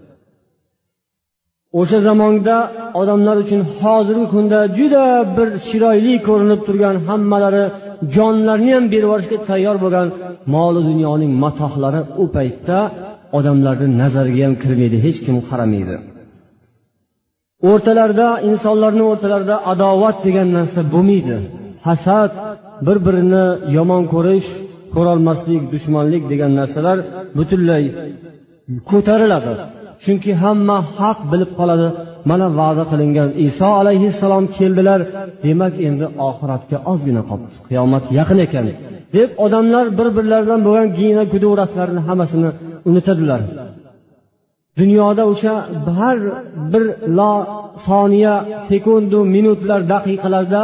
O'sha 1.80 2.00
zamonda 2.08 2.56
odamlar 3.02 3.38
uchun 3.44 3.62
hozirgi 3.80 4.28
kunda 4.34 4.60
juda 4.78 5.06
bir 5.38 5.50
chiroyli 5.68 6.14
ko'rinib 6.28 6.62
turgan 6.68 6.96
hammalari 7.08 7.66
jonlarini 8.16 8.72
ham 8.78 8.86
berib 8.94 9.06
yuborishga 9.08 9.38
tayyor 9.50 9.76
bo'lgan 9.84 10.08
moli 10.54 10.82
dunyoning 10.90 11.32
matohlari 11.44 12.02
u 12.22 12.26
paytda 12.36 12.78
odamlarni 13.38 13.88
nazariga 14.02 14.42
ham 14.48 14.56
kirmaydi 14.64 14.98
hech 15.06 15.20
kim 15.26 15.38
qaramaydi. 15.50 15.96
O'rtalarida 17.72 18.28
insonlarni 18.50 19.04
o'rtalarida 19.12 19.56
adovat 19.72 20.18
degan 20.28 20.48
narsa 20.58 20.82
bo'lmaydi. 20.94 21.38
Hasad 21.88 22.32
bir 22.88 22.98
birini 23.06 23.46
yomon 23.78 24.04
ko'rish 24.14 24.50
ko'rolmaslik 24.96 25.64
dushmanlik 25.74 26.24
degan 26.32 26.52
narsalar 26.60 26.98
butunlay 27.38 27.84
ko'tariladi. 28.90 29.54
Chunki 30.04 30.32
hamma 30.44 30.78
haq 30.98 31.20
bilib 31.32 31.52
qoladi. 31.60 31.88
Mana 32.30 32.48
va'da 32.60 32.84
qilingan 32.92 33.30
iso 33.48 33.70
alayhissalom 33.82 34.46
keldilar. 34.58 35.00
Demak 35.46 35.74
endi 35.88 36.06
oxiratga 36.30 36.78
ozgina 36.92 37.22
qolibdi 37.30 37.58
qiyomat 37.68 38.04
yaqin 38.20 38.40
ekan. 38.46 38.66
Deb 39.16 39.30
odamlar 39.46 39.86
bir 39.98 40.08
birlaridan 40.18 40.62
bo'lgan 40.68 40.88
gina 41.00 41.24
guduratlarni 41.34 42.02
hammasini 42.08 42.50
unutadilar. 42.90 43.42
Dunyoda 44.80 45.24
o'sha 45.32 45.54
har 45.98 46.18
bir 46.72 46.84
lo 47.18 47.34
soniya 47.88 48.36
sekundu 48.70 49.20
minutlar 49.36 49.82
daqiqalarda 49.94 50.62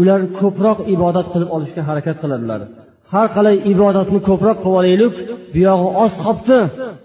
ular 0.00 0.20
ko'proq 0.40 0.78
ibodat 0.94 1.26
qilib 1.32 1.50
olishga 1.56 1.82
harakat 1.88 2.16
qiladilar. 2.22 2.60
Har 3.12 3.26
qalay 3.36 3.56
ibodatni 3.72 4.20
ko'proq 4.28 4.56
qilib 4.62 4.78
olaylik 4.80 5.14
buyog'i 5.54 5.88
oz 6.04 6.12
qolibdi 6.24 6.58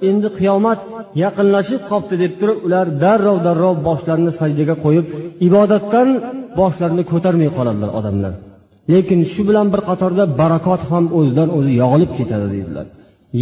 endi 0.09 0.27
qiyomat 0.39 0.79
yaqinlashib 1.23 1.81
qolibdi 1.89 2.15
deb 2.23 2.33
turib 2.39 2.59
ular 2.67 2.85
darrov 3.03 3.37
darrov 3.47 3.75
boshlarini 3.87 4.31
sajdaga 4.39 4.75
qo'yib 4.85 5.05
ibodatdan 5.47 6.09
boshlarini 6.59 7.03
ko'tarmay 7.11 7.49
qoladilar 7.57 7.91
odamlar. 7.99 8.33
Lekin 8.93 9.19
shu 9.33 9.41
bilan 9.49 9.67
bir 9.73 9.81
qatorda 9.89 10.23
barakot 10.41 10.81
ham 10.91 11.05
o'zidan 11.17 11.49
o'zi 11.57 11.71
yog'ilib 11.81 12.11
ketadi 12.17 12.47
deydilar. 12.55 12.85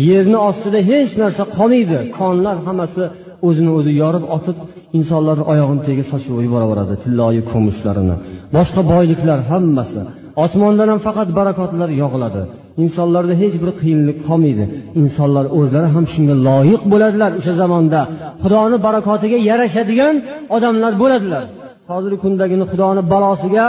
Yerni 0.07 0.37
ostida 0.49 0.79
hech 0.91 1.11
narsa 1.21 1.43
qolmaydi. 1.57 1.97
Konlar 2.19 2.55
hammasi 2.67 3.03
o'zini 3.47 3.71
o'zi 3.77 3.91
yorib 4.01 4.25
otib 4.37 4.57
insonlarni 4.97 5.43
oyog'ini 5.51 5.81
tagiga 5.87 6.05
sochib 6.11 6.33
yuboraveradi 6.45 6.95
tilloyi 7.03 7.41
kumushlarini 7.51 8.15
boshqa 8.55 8.81
boyliklar 8.93 9.39
hammasi. 9.51 10.01
Osmondan 10.43 10.87
ham 10.91 10.99
faqat 11.07 11.29
barakotlar 11.39 11.89
yog'iladi. 12.01 12.41
Insonlarda 12.83 13.33
hech 13.41 13.55
bir 13.61 13.71
qiyinlik 13.79 14.17
qolmaydi. 14.27 14.63
Insonlar 15.01 15.45
o'zlari 15.59 15.87
ham 15.95 16.05
shunga 16.13 16.35
loyiq 16.47 16.81
bo'ladilar 16.91 17.31
o'sha 17.39 17.53
zamonda. 17.61 18.01
Xudoni 18.43 18.77
barakotiga 18.87 19.37
yarashadigan 19.49 20.15
odamlar 20.55 20.93
bo'ladilar. 21.01 21.43
Hozirgi 21.91 22.17
kundagini 22.23 22.65
xudoni 22.71 23.01
balosiga 23.13 23.65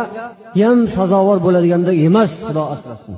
ham 0.61 0.79
sazovor 0.97 1.39
bo'ladigandek 1.47 1.97
emas 2.09 2.31
xudo 2.47 2.65
asrasin. 2.75 3.15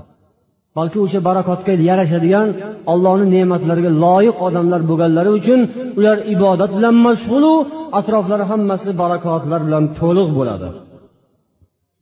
Balki 0.79 0.99
o'sha 1.05 1.21
barakotga 1.29 1.73
yarashadigan 1.91 2.49
ollohni 2.93 3.27
ne'matlariga 3.35 3.91
loyiq 4.05 4.37
odamlar 4.47 4.81
bo'lganlari 4.91 5.31
uchun 5.39 5.61
ular 5.99 6.19
ibodat 6.35 6.71
bilan 6.77 6.95
mashg'ulu 7.07 7.53
atroflari 7.99 8.45
hammasi 8.51 8.91
barakotlar 9.03 9.61
bilan 9.67 9.85
to'liq 9.99 10.29
bo'ladi. 10.39 10.69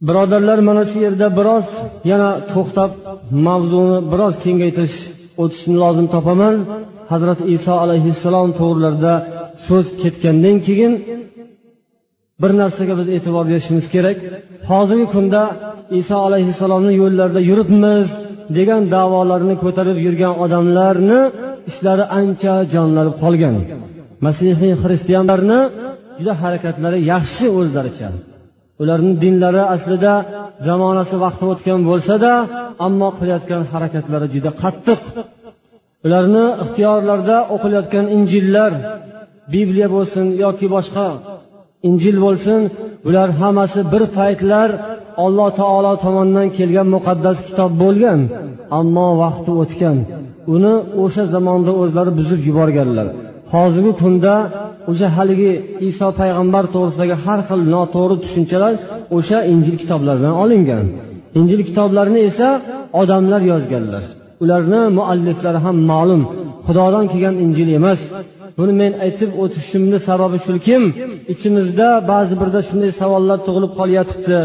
Birodarlar 0.08 0.58
mana 0.68 0.82
shu 0.90 0.98
yerda 1.06 1.26
biroz 1.38 1.66
yana 2.10 2.30
to'xtab 2.52 2.90
mavzuni 3.46 3.98
biroz 4.12 4.34
kengaytirish 4.44 4.98
o'tishni 5.42 5.76
lozim 5.82 6.06
topaman. 6.14 6.54
Hazrati 7.12 7.44
iso 7.56 7.74
alayhissalom 7.84 8.48
to'g'rilarida 8.60 9.14
so'z 9.66 9.86
ketgandan 10.02 10.56
keyin 10.66 10.92
bir 12.42 12.50
narsaga 12.60 12.94
biz 13.00 13.08
e'tibor 13.16 13.44
berishimiz 13.50 13.86
kerak. 13.94 14.18
Hozirgi 14.70 15.06
kunda 15.14 15.42
iso 16.00 16.16
alayhissalomni 16.28 16.92
yo'llarida 17.02 17.40
yuribmiz 17.50 18.06
degan 18.58 18.82
davolarni 18.94 19.54
ko'tarib 19.64 19.96
yurgan 20.06 20.34
odamlarni 20.44 21.20
ishlari 21.70 22.04
ancha 22.20 22.54
jonlanib 22.74 23.14
qolgan. 23.24 23.54
Masihiy 24.26 24.74
xristianlarni 24.82 25.60
juda 26.18 26.34
harakatlari 26.42 26.98
yaxshi 27.12 27.46
o'zlaricha. 27.58 28.08
Ularni 28.82 29.12
dinlari 29.22 29.62
aslida 29.74 30.14
zamonasi 30.68 31.16
vaqti 31.24 31.44
o'tgan 31.52 31.80
bo'lsada 31.90 32.32
ammo 32.86 33.08
qilayotgan 33.18 33.62
harakatlari 33.72 34.26
juda 34.34 34.50
qattiq. 34.62 35.00
Ularni 36.06 36.44
ixtiyorlarida 36.62 37.36
o'qilayotgan 37.54 38.06
injillar 38.16 38.72
bibliya 39.52 39.88
bo'lsin 39.96 40.26
yoki 40.44 40.66
boshqa 40.74 41.08
injil 41.88 42.16
bo'lsin 42.26 42.60
bular 43.04 43.28
hammasi 43.40 43.80
bir 43.92 44.02
paytlar 44.16 44.68
alloh 45.24 45.48
taolo 45.60 45.92
tomonidan 46.04 46.48
kelgan 46.58 46.88
muqaddas 46.96 47.38
kitob 47.46 47.72
bo'lgan 47.82 48.20
ammo 48.78 49.08
vaqti 49.22 49.50
o'tgan. 49.62 49.96
Uni 50.54 50.74
o'sha 51.02 51.24
zamonda 51.34 51.72
o'zlari 51.82 52.12
buzib 52.18 52.40
yuborganlar. 52.48 53.06
Hozirgi 53.52 53.92
kunda 54.02 54.34
o'sha 54.90 55.08
haligi 55.16 55.52
iso 55.88 56.08
payg'ambar 56.20 56.64
to'g'risidagi 56.74 57.14
har 57.24 57.40
xil 57.48 57.60
noto'g'ri 57.74 58.16
tushunchalar 58.24 58.72
o'sha 59.16 59.38
injil 59.52 59.76
kitoblaridan 59.82 60.34
olingan. 60.42 60.84
Injil 61.38 61.60
kitoblarini 61.68 62.20
esa 62.30 62.48
odamlar 63.00 63.40
yozganlar. 63.52 64.04
Ularni 64.42 64.80
mualliflari 64.98 65.60
ham 65.66 65.76
ma'lum. 65.90 66.22
Xudodan 66.66 67.04
kelgan 67.12 67.34
injil 67.44 67.68
emas. 67.78 68.00
Buni 68.58 68.72
men 68.80 68.92
aytib 69.06 69.30
o'tishimni 69.42 69.98
sababi 70.08 70.38
shukim 70.46 70.82
ichimizda 71.32 71.88
ba'zi 72.10 72.34
birda 72.40 72.60
shunday 72.68 72.90
savollar 73.00 73.38
tug'ilib 73.46 73.72
qolyotibdi. 73.80 74.40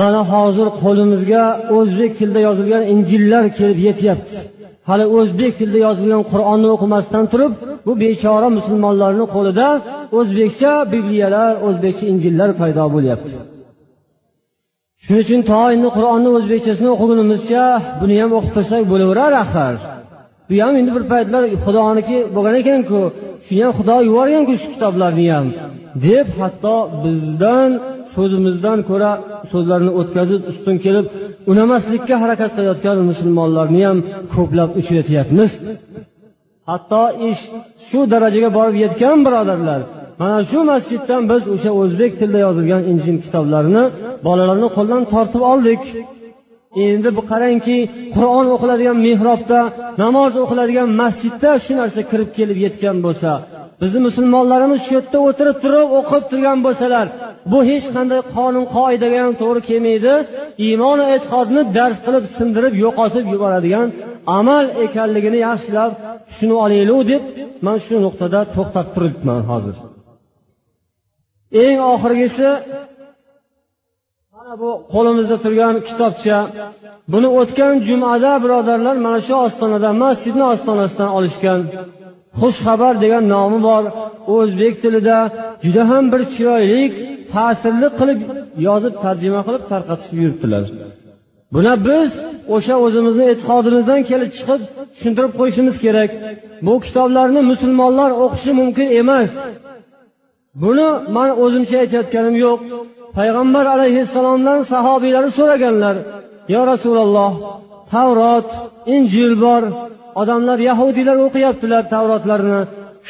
Mana 0.00 0.20
hozir 0.32 0.68
qo'limizga 0.82 1.44
o'zbek 1.78 2.10
tilida 2.18 2.40
yozilgan 2.48 2.82
injillar 2.94 3.44
kelib 3.58 3.78
yetyapti. 3.88 4.36
Hali 4.88 5.04
o'zbek 5.18 5.52
tilida 5.58 5.78
yozilgan 5.86 6.22
qur'onni 6.32 6.68
o'qimasdan 6.74 7.24
turib 7.32 7.52
bu 7.86 7.92
bechora 8.02 8.48
musulmonlarni 8.58 9.26
qo'lida 9.34 9.68
o'zbekcha 10.18 10.72
bibliyalar 10.92 11.52
o'zbekcha 11.66 12.04
injillar 12.12 12.50
paydo 12.60 12.84
bo'lyapti. 12.94 13.36
Shuning 15.04 15.22
uchun 15.26 15.40
to 15.50 15.60
endi 15.74 15.88
qur'onni 15.96 16.30
o'zbekchasini 16.36 16.88
o'qigunimizcha 16.94 17.64
buni 18.00 18.14
ham 18.22 18.30
o'qib 18.38 18.52
tursak 18.56 18.82
bo'laverar 18.92 19.32
axir. 19.44 19.74
Bu 20.48 20.54
ham 20.64 20.74
endi 20.80 20.90
bir 20.96 21.04
paytlar 21.12 21.42
xudoniki 21.64 22.18
bo'lgan 22.34 22.54
ekanku 22.62 23.00
shuni 23.46 23.60
ham 23.64 23.72
xudo 23.78 23.96
yuborganku 24.08 24.52
shu 24.60 24.68
kitoblarni 24.74 25.26
ham 25.34 25.46
deb 26.06 26.28
hatto 26.40 26.76
bizdan 27.04 27.70
so'zimizdan 28.16 28.78
ko'ra 28.90 29.10
so'zlarni 29.52 29.92
o'tkazib 30.00 30.40
ustun 30.50 30.76
kelib 30.84 31.06
unamaslikka 31.52 32.14
harakat 32.22 32.50
qilayotgan 32.56 32.96
musulmonlarni 33.10 33.82
ham 33.88 33.98
ko'plab 34.34 34.70
uchratyapmiz. 34.80 35.50
Hatto 36.70 37.02
ish 37.30 37.42
shu 37.88 38.00
darajaga 38.12 38.50
borib 38.58 38.76
yetgan 38.84 39.18
birodarlar 39.26 39.80
mana 40.20 40.38
shu 40.50 40.60
masjiddan 40.72 41.22
biz 41.32 41.42
o'sha 41.54 41.70
o'zbek 41.82 42.12
tilida 42.18 42.40
yozilgan 42.46 42.82
injil 42.92 43.16
kitoblarini 43.24 43.84
bolalarni 44.26 44.68
qo'ldan 44.76 45.02
tortib 45.12 45.42
oldik. 45.52 45.82
Endi 46.86 47.08
bu 47.16 47.22
qarangki 47.32 47.78
qur'on 48.14 48.46
o'qiladigan 48.54 48.98
mehrobda 49.06 49.60
namoz 50.02 50.32
o'qiladigan 50.42 50.88
masjidda 51.02 51.50
shu 51.64 51.72
narsa 51.80 52.00
kirib 52.10 52.30
kelib 52.38 52.58
yetgan 52.64 52.96
bo'lsa 53.06 53.30
bizni 53.80 54.00
musulmonlarimiz 54.08 54.80
shu 54.84 54.90
yerda 54.96 55.18
o'tirib 55.28 55.56
turib 55.64 55.88
o'qib 55.98 56.22
turgan 56.30 56.58
bo'lsalar 56.66 57.06
bu 57.52 57.58
hech 57.70 57.86
qanday 57.96 58.20
qonun 58.34 58.64
qoidaga 58.76 59.18
ham 59.24 59.34
to'g'ri 59.42 59.60
kelmaydi. 59.68 60.12
Iymon 60.66 60.98
e'tiqodni 61.14 61.62
dars 61.76 61.96
qilib 62.06 62.24
sindirib 62.36 62.74
yo'qotib 62.84 63.24
yuboradigan 63.34 63.88
amal 64.38 64.64
ekanligini 64.84 65.38
yaxshilab 65.48 65.90
tushunib 66.28 66.58
olaylik 66.64 67.00
deb 67.10 67.22
man 67.66 67.78
shu 67.86 67.94
nuqtada 68.06 68.40
to'xtab 68.56 68.86
turibman 68.94 69.42
hozir. 69.50 69.76
Eng 71.64 71.78
oxirgisi 71.92 72.48
mana 74.34 74.54
bu 74.62 74.70
qo'limizda 74.94 75.36
turgan 75.44 75.74
kitobcha. 75.88 76.38
Buni 77.12 77.28
o'tgan 77.40 77.74
jumada 77.88 78.32
birodarlar 78.44 78.96
mana 79.06 79.18
shu 79.26 79.34
ostonada 79.46 79.90
masjidni 80.02 80.44
ostonasidan 80.54 81.10
olishgan. 81.18 81.60
Xushxabar 82.40 82.94
degan 83.04 83.24
nomi 83.34 83.58
bor. 83.68 83.84
O'zbek 84.36 84.74
tilida 84.82 85.18
juda 85.64 85.82
ham 85.90 86.04
bir 86.12 86.22
chiroyli 86.34 86.82
ta'sirli 87.34 87.88
qilib 87.98 88.20
yozib 88.66 88.94
tarjima 89.04 89.40
qilib 89.46 89.64
tarqatishib 89.72 90.16
yuribdilar 90.22 90.64
buni 91.54 91.74
biz 91.88 92.10
o'sha 92.54 92.74
o'zimizni 92.86 93.24
e'tiqodimizdan 93.32 94.00
kelib 94.10 94.30
chiqib 94.36 94.60
tushuntirib 94.94 95.32
qo'yishimiz 95.38 95.76
kerak. 95.84 96.10
Bu 96.66 96.74
kitoblarni 96.86 97.40
musulmonlar 97.50 98.10
o'qishi 98.24 98.52
mumkin 98.60 98.88
emas. 99.00 99.30
Buni 100.62 100.88
man 101.16 101.30
o'zimcha 101.44 101.76
aytayotganim 101.82 102.36
yo'q. 102.46 102.60
Payg'ambar 103.16 103.64
alayhissalomdan 103.74 104.58
sahobiylari 104.72 105.30
so'raganlar 105.38 105.96
yo 106.54 106.60
rasululloh 106.72 107.32
tavrot 107.92 108.48
injil 108.94 109.32
bor. 109.44 109.62
Odamlar 110.20 110.58
yahudiylar 110.70 111.16
o'qiyaptilar 111.26 111.82
tavrotlarni. 111.94 112.60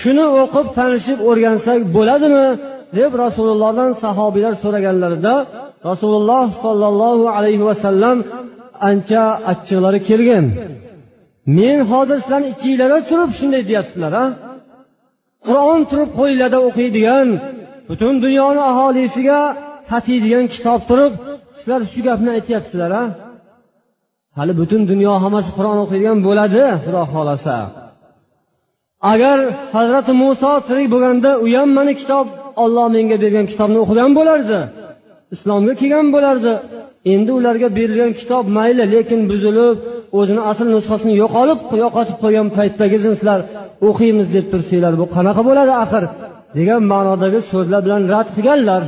Shuni 0.00 0.26
o'qib 0.42 0.66
tanishib 0.78 1.18
o'rgansak 1.28 1.80
bo'ladimi? 1.96 2.48
deb 2.98 3.12
rasulullohdan 3.24 3.90
sahobiylar 4.02 4.54
so'raganlarida 4.62 5.34
rasululloh 5.90 6.46
sollallohu 6.64 7.24
alayhi 7.36 7.64
vasallam 7.70 8.16
ancha 8.90 9.22
achchiqlari 9.52 10.00
kelgan. 10.08 10.46
Men 11.58 11.78
hozir 11.90 12.18
sizlarni 12.22 12.48
ichinglarda 12.54 12.98
turib 13.10 13.30
shunday 13.38 13.62
deyapsizlar 13.70 14.12
a 14.22 14.24
qur'on 15.46 15.80
turib 15.90 16.10
qo'linglarda 16.18 16.58
o'qiydigan 16.68 17.28
butun 17.88 18.14
dunyoni 18.24 18.62
aholisiga 18.70 19.40
tatiydigan 19.90 20.44
kitob 20.54 20.80
turib 20.90 21.12
sizlar 21.58 21.80
shu 21.92 22.00
gapni 22.08 22.30
aytyapsizlar 22.36 22.92
a 23.00 23.04
hali 24.38 24.52
butun 24.60 24.82
dunyo 24.90 25.12
hammasi 25.24 25.50
qur'on 25.56 25.78
o'qiydigan 25.84 26.18
bo'ladi 26.26 26.62
xudo 26.84 27.02
xohlasa. 27.12 27.56
Agar 29.12 29.38
hazrati 29.76 30.12
muso 30.22 30.50
tirik 30.68 30.88
bo'lganda 30.94 31.30
u 31.44 31.46
ham 31.54 31.68
mana 31.78 31.92
kitob 32.00 32.26
olloh 32.64 32.86
menga 32.96 33.16
bergan 33.24 33.46
kitobni 33.52 33.78
o'qigan 33.84 34.10
bo'lardi 34.18 34.58
islomga 35.34 35.72
kelgan 35.80 36.06
bo'lardi 36.14 36.52
endi 37.12 37.30
ularga 37.38 37.68
berilgan 37.78 38.12
kitob 38.20 38.44
mayli 38.56 38.84
lekin 38.94 39.20
buzilib 39.30 39.76
o'zini 40.18 40.42
asl 40.50 40.66
nusxasini 40.76 41.14
yo'qolib 41.22 41.60
yo'qotib 41.82 42.16
qo'ygan 42.22 42.48
paytdagi 42.56 42.98
sizlar 43.06 43.40
o'qiymiz 43.88 44.28
deb 44.36 44.46
tursanglar 44.52 44.94
bu 45.00 45.06
qanaqa 45.16 45.42
bo'ladi 45.48 45.72
axir 45.84 46.04
degan 46.58 46.82
ma'nodagi 46.92 47.40
so'zlar 47.52 47.80
bilan 47.86 48.02
rad 48.12 48.28
qilganlar. 48.36 48.82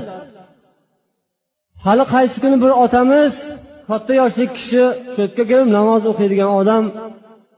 Hali 1.84 2.04
qaysi 2.14 2.36
kuni 2.42 2.56
bir 2.64 2.72
otamiz 2.84 3.34
katta 3.88 4.12
yoshli 4.20 4.44
kishi 4.56 4.82
shu 5.12 5.20
yerga 5.22 5.44
kelib 5.50 5.68
namoz 5.78 6.02
o'qiydigan 6.10 6.50
odam 6.60 6.84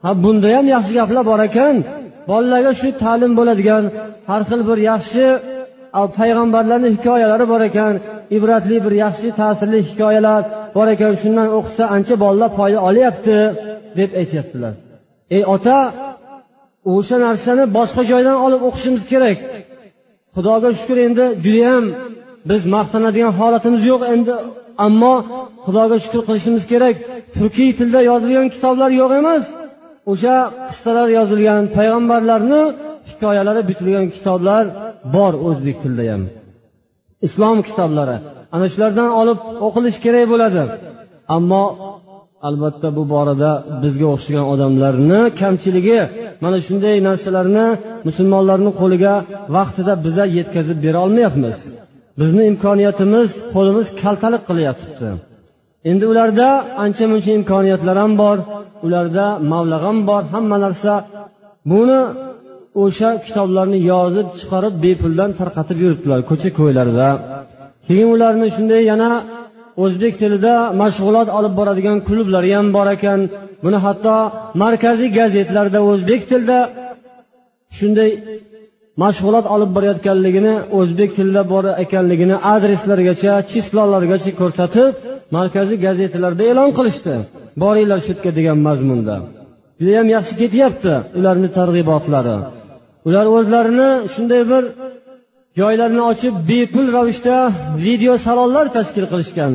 ha 0.04 0.10
bunda 0.22 0.48
ham 0.56 0.66
yaxshi 0.74 0.92
gaplar 1.00 1.24
bor 1.30 1.40
ekan. 1.48 1.74
Bolalarga 2.30 2.72
shu 2.80 2.88
ta'lim 3.02 3.32
bo'ladigan 3.38 3.84
har 4.30 4.42
xil 4.48 4.60
bir 4.68 4.78
yaxshi 4.90 5.24
payg'ambarlarni 6.18 6.88
hikoyalari 6.96 7.44
bor 7.52 7.62
ekan 7.68 7.92
ibratli 8.36 8.76
bir 8.84 8.94
yaxshi 9.04 9.28
ta'sirli 9.40 9.80
hikoyalar 9.88 10.42
bor 10.76 10.86
ekan 10.94 11.12
shundan 11.22 11.48
o'qisa 11.58 11.84
ancha 11.96 12.14
bolalar 12.24 12.50
foyda 12.58 12.78
olyapti 12.88 13.36
deb 13.98 14.10
aytyaptilar. 14.20 14.74
Ey 15.36 15.42
ota 15.54 15.78
o'sha 16.94 17.16
narsani 17.26 17.64
boshqa 17.76 18.02
joydan 18.10 18.36
olib 18.46 18.62
o'qishimiz 18.68 19.02
kerak. 19.12 19.38
Xudoga 20.34 20.68
shukur 20.78 20.98
endi 21.06 21.24
judayam 21.44 21.84
biz 22.50 22.62
maqtanadigan 22.74 23.32
holatimiz 23.40 23.82
yo'q 23.90 24.02
endi 24.14 24.34
ammo 24.86 25.14
xudoga 25.64 25.96
shukur 26.04 26.22
qilishimiz 26.28 26.64
kerak. 26.72 26.96
Turkiy 27.36 27.70
tilda 27.78 28.00
yozilgan 28.10 28.46
kitoblar 28.54 28.90
yo'q 29.00 29.12
emas. 29.22 29.44
O'sha 30.12 30.36
qissalar 30.68 31.08
yozilgan 31.18 31.62
payg'ambarlarni 31.76 32.62
hikoyalari 33.10 33.62
bitilgan 33.70 34.06
kitoblar 34.16 34.64
bor 35.14 35.32
o'zbek 35.48 35.76
tilida 35.82 36.04
ham. 36.12 36.22
Islom 37.26 37.58
kitoblari. 37.68 38.16
Ana 38.54 38.66
shulardan 38.72 39.10
olib 39.20 39.38
o'qilish 39.66 39.98
kerak 40.04 40.26
bo'ladi. 40.32 40.62
Ammo 41.36 41.64
albatta 42.48 42.88
bu 42.96 43.02
borada 43.14 43.50
bizga 43.82 44.06
o'xshagan 44.14 44.46
odamlarni 44.52 45.20
kamchiligi 45.40 46.00
mana 46.44 46.58
shunday 46.66 46.96
narsalarni 47.08 47.66
musulmonlarni 48.08 48.70
qo'liga 48.80 49.14
vaqtida 49.56 49.92
biza 50.04 50.24
yetkazib 50.38 50.78
bera 50.84 50.98
olmayapmiz. 51.06 51.56
Bizni 52.20 52.42
imkoniyatimiz 52.52 53.28
qo'limiz 53.54 53.86
kaltalik 54.02 54.42
qilyapti. 54.50 55.08
Endi 55.90 56.04
ularda 56.12 56.48
ancha 56.84 57.04
muncha 57.12 57.30
imkoniyatlar 57.38 57.96
ham 58.02 58.12
bor 58.22 58.36
ularda 58.86 59.26
mablag' 59.52 59.84
ham 59.88 59.98
bor 60.08 60.22
hamma 60.32 60.56
narsa. 60.64 60.92
Buni 61.70 62.00
o'sha 62.82 63.10
kitoblarni 63.26 63.78
yozib 63.92 64.26
chiqarib 64.38 64.74
bepuldan 64.84 65.30
tarqatib 65.40 65.78
yuribdilar 65.84 66.20
ko'cha 66.30 66.50
ko'ylarda 66.58 67.08
keyin 67.86 68.08
ularni 68.14 68.48
shunday 68.56 68.82
yana 68.92 69.10
o'zbek 69.84 70.14
tilida 70.20 70.54
mashg'ulot 70.82 71.28
olib 71.38 71.54
boradigan 71.60 71.98
klublari 72.08 72.50
ham 72.58 72.66
bor 72.76 72.86
ekan. 72.96 73.20
Buni 73.64 73.78
hatto 73.86 74.16
markaziy 74.62 75.10
gazetlarda 75.18 75.78
o'zbek 75.90 76.20
tilida 76.30 76.58
shunday 77.78 78.10
mashg'ulot 79.02 79.46
olib 79.54 79.70
borayotganligini 79.76 80.54
o'zbek 80.78 81.10
tilida 81.16 81.42
bor 81.52 81.64
ekanligini 81.84 82.36
adreslargacha 82.54 83.32
chislolargacha 83.50 84.30
ko'rsatib 84.40 84.92
markaziy 85.36 85.78
gazetalarda 85.86 86.42
e'lon 86.50 86.70
qilishdi. 86.78 87.14
Boringlar 87.62 87.98
shu 88.04 88.10
yerga 88.12 88.30
degan 88.38 88.58
mazmunda. 88.68 89.16
Judayam 89.80 90.08
yaxshi 90.16 90.34
ketyapti 90.42 90.92
ularni 91.18 91.48
targ'ibotlari. 91.58 92.36
Ular 93.08 93.26
o'zlarini 93.36 93.90
shunday 94.14 94.42
bir 94.52 94.64
joylarni 95.60 96.02
ochib 96.12 96.34
bepul 96.50 96.86
ravishda 96.96 97.36
video 97.86 98.14
salonlar 98.26 98.66
tashkil 98.76 99.06
qilishgan. 99.12 99.52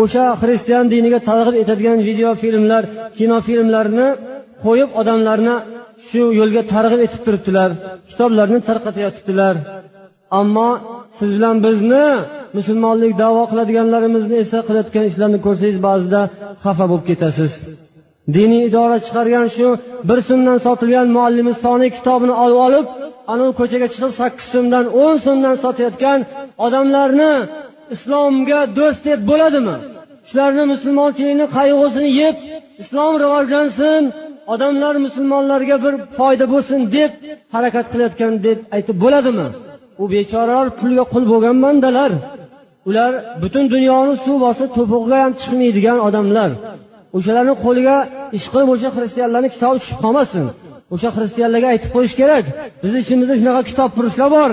O'sha 0.00 0.24
xristian 0.40 0.84
diniga 0.94 1.20
targ'ib 1.30 1.56
etadigan 1.62 1.98
video 2.08 2.30
filmlar 2.42 2.82
kinofilmlarni 3.18 4.08
qo'yib 4.64 4.90
odamlarni 5.00 5.56
shu 6.08 6.22
yo'lga 6.40 6.62
targ'ib 6.74 7.00
etib 7.06 7.20
turibdilar. 7.26 7.70
Kitoblarni 8.10 8.60
tarqatayotibdilar. 8.68 9.54
Ammo 10.40 10.70
siz 11.18 11.30
bilan 11.36 11.56
bizni 11.66 12.06
musulmonlik 12.56 13.12
davo 13.22 13.42
qiladiganlarimizni 13.50 14.36
esa 14.44 14.58
qilayotgan 14.66 15.04
ishlarini 15.10 15.40
ko'rsangiz 15.46 15.78
ba'zida 15.88 16.20
xafa 16.64 16.84
bo'lib 16.90 17.06
ketasiz. 17.10 17.52
Diniy 18.36 18.62
idora 18.68 18.96
chiqargan 19.06 19.46
shu 19.56 19.68
bir 20.08 20.18
so'mdan 20.28 20.58
sotilgan 20.66 21.08
muallimi 21.16 21.52
soniy 21.64 21.90
kitobini 21.96 22.34
olib 22.44 22.58
olib 22.66 22.86
anavi 23.32 23.52
ko'chaga 23.60 23.86
chiqib 23.94 24.12
sakkiz 24.20 24.46
so'mdan 24.54 24.84
o'n 25.02 25.16
so'mdan 25.26 25.56
sotayotgan 25.64 26.18
odamlarni 26.66 27.32
islomga 27.94 28.60
do'st 28.78 29.02
deb 29.08 29.20
bo'ladimi? 29.30 29.76
Shularni 30.28 30.64
musulmonchilikni 30.72 31.46
qayg'usini 31.56 32.10
yeb 32.22 32.36
islom 32.82 33.12
rivojlansin 33.22 34.02
odamlar 34.52 34.94
musulmonlarga 35.06 35.76
bir 35.84 35.94
foyda 36.18 36.46
bo'lsin 36.54 36.80
deb 36.96 37.10
harakat 37.54 37.86
qilayotgan 37.92 38.32
deb 38.46 38.58
aytib 38.76 38.96
bo'ladimi? 39.04 39.46
U 40.02 40.04
bechoralar 40.14 40.68
pulga 40.80 41.04
qul 41.12 41.24
bo'lgan 41.32 41.56
bandalar 41.64 42.12
ular 42.88 43.12
butun 43.42 43.64
dunyoni 43.74 44.14
suv 44.24 44.36
bosib 44.46 44.68
to'pig'iga 44.76 45.18
ham 45.24 45.32
chiqmaydigan 45.40 45.98
odamlar. 46.08 46.50
O'shalarni 47.16 47.54
qo'liga 47.64 47.96
ishqilib 48.38 48.68
o'sha 48.74 48.88
xristianlarni 48.96 49.48
kitobi 49.54 49.76
tushib 49.82 49.98
qolmasin. 50.04 50.44
O'sha 50.92 51.08
xristianlarga 51.16 51.68
aytib 51.74 51.90
qo'yish 51.96 52.14
kerak. 52.20 52.44
Bizni 52.82 52.98
ichimizda 53.04 53.34
shunaqa 53.40 53.62
kitobfurushlar 53.70 54.28
bor. 54.36 54.50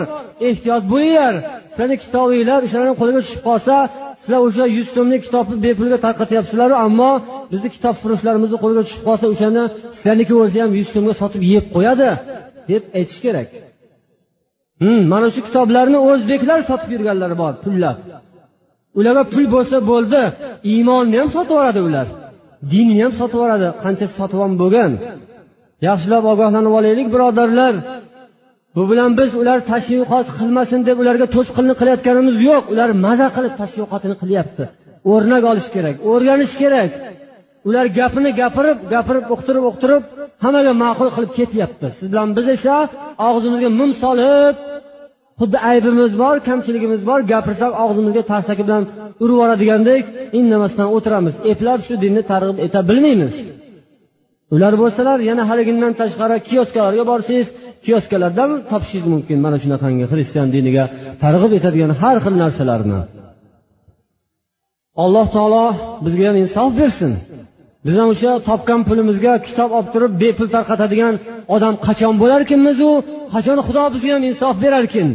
Ehtiyot 0.47 0.83
bo'linglar 0.91 1.33
sizlarni 1.71 1.97
kitobinglar 2.03 2.59
o'shalarni 2.67 2.95
qo'liga 3.01 3.19
tushib 3.25 3.41
qolsa 3.49 3.75
sizlar 4.21 4.41
o'sha 4.47 4.65
yuz 4.77 4.87
so'mlik 4.95 5.21
kitobni 5.27 5.55
bepulga 5.65 5.97
tarqatyapsizlaru 6.05 6.75
ammo 6.85 7.11
bizni 7.51 7.69
kitobfurushlarimizni 7.75 8.57
qo'liga 8.63 8.81
tushib 8.87 9.03
qolsa 9.07 9.25
o'shani 9.33 9.63
sizlarniki 9.97 10.33
bo'lsa 10.39 10.55
ham 10.63 10.71
yuz 10.79 10.89
so'mga 10.95 11.13
sotib 11.21 11.41
yeb 11.53 11.65
qo'yadi 11.75 12.09
deb 12.69 12.83
aytish 12.97 13.19
kerak. 13.25 13.49
Hmm, 14.81 15.01
mana 15.13 15.27
shu 15.33 15.41
kitoblarni 15.47 15.99
o'zbeklar 16.09 16.59
sotib 16.69 16.89
yurganlari 16.95 17.35
bor 17.43 17.53
pullab 17.65 17.97
ularga 18.99 19.23
pul 19.33 19.45
bo'lsa 19.55 19.77
bo'ldi 19.91 20.21
iymonni 20.73 21.15
ham 21.21 21.29
sotib 21.35 21.51
yuboradi 21.53 21.81
ular. 21.87 22.07
Dinni 22.71 22.95
ham 23.03 23.13
sotib 23.19 23.37
yuboradi 23.37 23.67
qanchasi 23.83 24.13
sotib 24.19 24.39
ham 24.43 24.53
bo'lgan. 24.61 24.91
Yaxshilab 25.87 26.23
ogohlanib 26.31 26.73
olaylik 26.79 27.07
birodarlar. 27.13 27.73
Bu 28.75 28.83
bilan 28.91 29.11
biz 29.19 29.31
ular 29.41 29.59
tashviqot 29.71 30.27
qilmasin 30.37 30.79
deb 30.89 30.97
ularga 31.03 31.27
to'sqinlik 31.35 31.77
qilayotganimiz 31.81 32.35
yo'q. 32.49 32.63
Ular 32.73 32.89
maza 33.05 33.27
qilib 33.35 33.53
tashviqotini 33.61 34.15
qilyapti. 34.21 34.63
O'rnak 35.11 35.43
olish 35.51 35.69
kerak 35.75 35.95
o'rganish 36.11 36.55
kerak. 36.61 36.91
Ular 37.67 37.85
gapini 37.99 38.31
gapirib 38.41 38.77
gapirib 38.93 39.25
uqtirib 39.33 39.63
uqtirib 39.71 40.03
hammaga 40.43 40.73
ma'qul 40.83 41.09
qilib 41.15 41.31
ketyapti. 41.39 41.87
Siz 41.97 42.07
bilan 42.13 42.29
biz 42.37 42.47
esa 42.55 42.75
og'zimizga 43.29 43.69
mum 43.79 43.91
solib 44.03 44.55
xuddi 45.39 45.57
aybimiz 45.71 46.11
bor 46.21 46.35
kamchiligimiz 46.47 47.01
bor 47.09 47.19
gapirsak 47.33 47.71
og'zimizga 47.83 48.23
tarsaki 48.31 48.61
bilan 48.67 48.83
urib 49.23 49.35
yuboradigandek 49.35 50.03
indamasdan 50.39 50.87
o'tiramiz. 50.95 51.35
Eplab 51.51 51.79
shu 51.87 51.93
dinni 52.03 52.21
targ'ib 52.31 52.57
eta 52.65 52.79
bilmaymiz. 52.89 53.33
Ular 54.55 54.73
bo'lsalar 54.81 55.19
yana 55.29 55.43
haligindan 55.49 55.93
tashqari 56.01 56.37
kioskalarga 56.49 57.03
borsangiz 57.11 57.47
kioskalardan 57.85 58.51
topishingiz 58.71 59.07
mumkin. 59.13 59.37
Mana 59.45 59.57
shunaqangi 59.63 60.05
xristian 60.11 60.47
diniga 60.55 60.83
targ'ib 61.23 61.51
etadigan 61.59 61.91
har 62.01 62.17
xil 62.23 62.35
narsalarni. 62.43 62.99
Alloh 65.03 65.27
taolo 65.35 65.65
bizga 66.05 66.23
ham 66.29 66.37
insof 66.43 66.71
bersin. 66.81 67.11
Biz 67.85 67.95
ham 67.99 68.07
o'sha 68.13 68.31
topgan 68.49 68.81
pulimizga 68.89 69.33
kitob 69.47 69.69
olib 69.77 69.89
turib 69.93 70.13
bepul 70.23 70.47
tarqatadigan 70.55 71.15
odam 71.55 71.75
qachon 71.87 72.13
bo'larkinmiz 72.21 72.77
u? 72.89 72.91
Qachon 73.33 73.57
xudo 73.67 73.83
bizga 73.95 74.11
ham 74.15 74.23
insof 74.31 74.55
berarkin? 74.63 75.07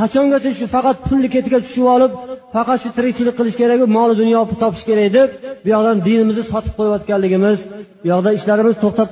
Qachongacha 0.00 0.50
shu 0.58 0.66
faqat 0.74 0.96
pulni 1.06 1.28
ketiga 1.34 1.58
tushib 1.64 1.86
olib 1.94 2.12
faqat 2.54 2.78
shu 2.82 2.88
tirikchilik 2.96 3.34
qilish 3.38 3.56
kerak 3.60 3.80
mol 3.96 4.10
dunyo 4.20 4.40
topish 4.62 4.84
kerak 4.88 5.08
deb 5.18 5.28
bu 5.64 5.68
yoqdan 5.74 5.96
dinimizni 6.06 6.44
sotib 6.52 6.72
qo'yayotganligimiz 6.78 7.58
bu 8.02 8.06
yoqda 8.12 8.30
ishlarimiz 8.38 8.74
to'xtab 8.82 9.08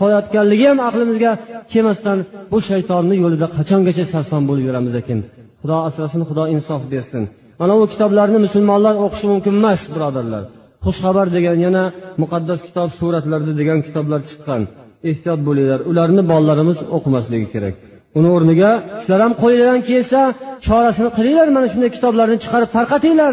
qo'yayotganligi 0.00 0.64
ham 0.70 0.78
aqlimizga 0.88 1.32
kelmasdan 1.72 2.18
bu 2.52 2.58
shaytonni 2.68 3.14
yo'lida 3.24 3.46
qachongacha 3.56 4.04
sarson 4.12 4.42
bo'lib 4.48 4.64
yuramiz 4.68 4.94
ekan? 5.00 5.18
Xudo 5.62 5.76
asrasin 5.88 6.22
xudo 6.28 6.44
insof 6.54 6.82
bersin. 6.92 7.22
Mana 7.60 7.74
bu 7.80 7.84
kitoblarni 7.92 8.38
musulmonlar 8.46 8.94
o'qishi 9.04 9.26
mumkin 9.32 9.54
emas 9.60 9.80
birodarlar. 9.94 10.42
Xushxabar 10.84 11.26
degan 11.36 11.58
yana 11.66 11.84
muqaddas 12.22 12.60
kitob 12.68 12.88
suratlarda 12.98 13.52
degan 13.60 13.78
kitoblar 13.86 14.20
chiqqan. 14.30 14.62
Ehtiyot 15.10 15.40
bo'linglar 15.48 15.80
ularni 15.90 16.22
bolalarimiz 16.32 16.78
o'qimasligi 16.96 17.48
kerak. 17.54 17.74
Uni 18.18 18.28
o'rniga 18.36 18.70
sizlar 19.00 19.20
ham 19.24 19.32
qo'linglardan 19.42 19.82
kelsa 19.90 20.20
chorasini 20.66 21.10
qilinglar 21.16 21.48
mana 21.56 21.66
shunday 21.72 21.90
kitoblarni 21.96 22.36
chiqarib 22.44 22.70
tarqatinglar. 22.76 23.32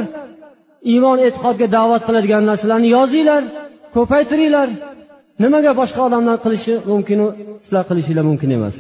Iymon 0.91 1.17
e'tiqodga 1.27 1.67
da'vat 1.77 2.01
qiladigan 2.07 2.43
narsalarni 2.49 2.89
yozinglar 2.97 3.43
ko'paytiringlar. 3.95 4.69
Nimaga 5.43 5.71
boshqa 5.81 6.01
odamlar 6.07 6.37
qilishi 6.45 6.73
mumkinu 6.91 7.27
sizlar 7.63 7.83
qilishinglar 7.89 8.25
mumkin 8.31 8.51
emas. 8.57 8.77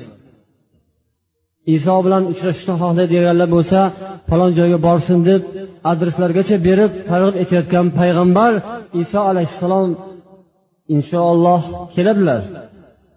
Iso 1.75 1.95
bilan 2.05 2.23
uchrashishni 2.31 2.75
xohlaydiganlar 2.81 3.49
bo'lsa 3.55 3.79
falon 4.29 4.51
joyga 4.59 4.79
borsin 4.87 5.19
deb 5.29 5.41
adreslargacha 5.91 6.57
berib 6.67 6.91
targ'ib 7.09 7.35
etayotgan 7.43 7.85
payg'ambar 7.99 8.53
iso 9.03 9.19
alayhissalom 9.31 9.89
inshaalloh 10.95 11.61
keladilar. 11.95 12.41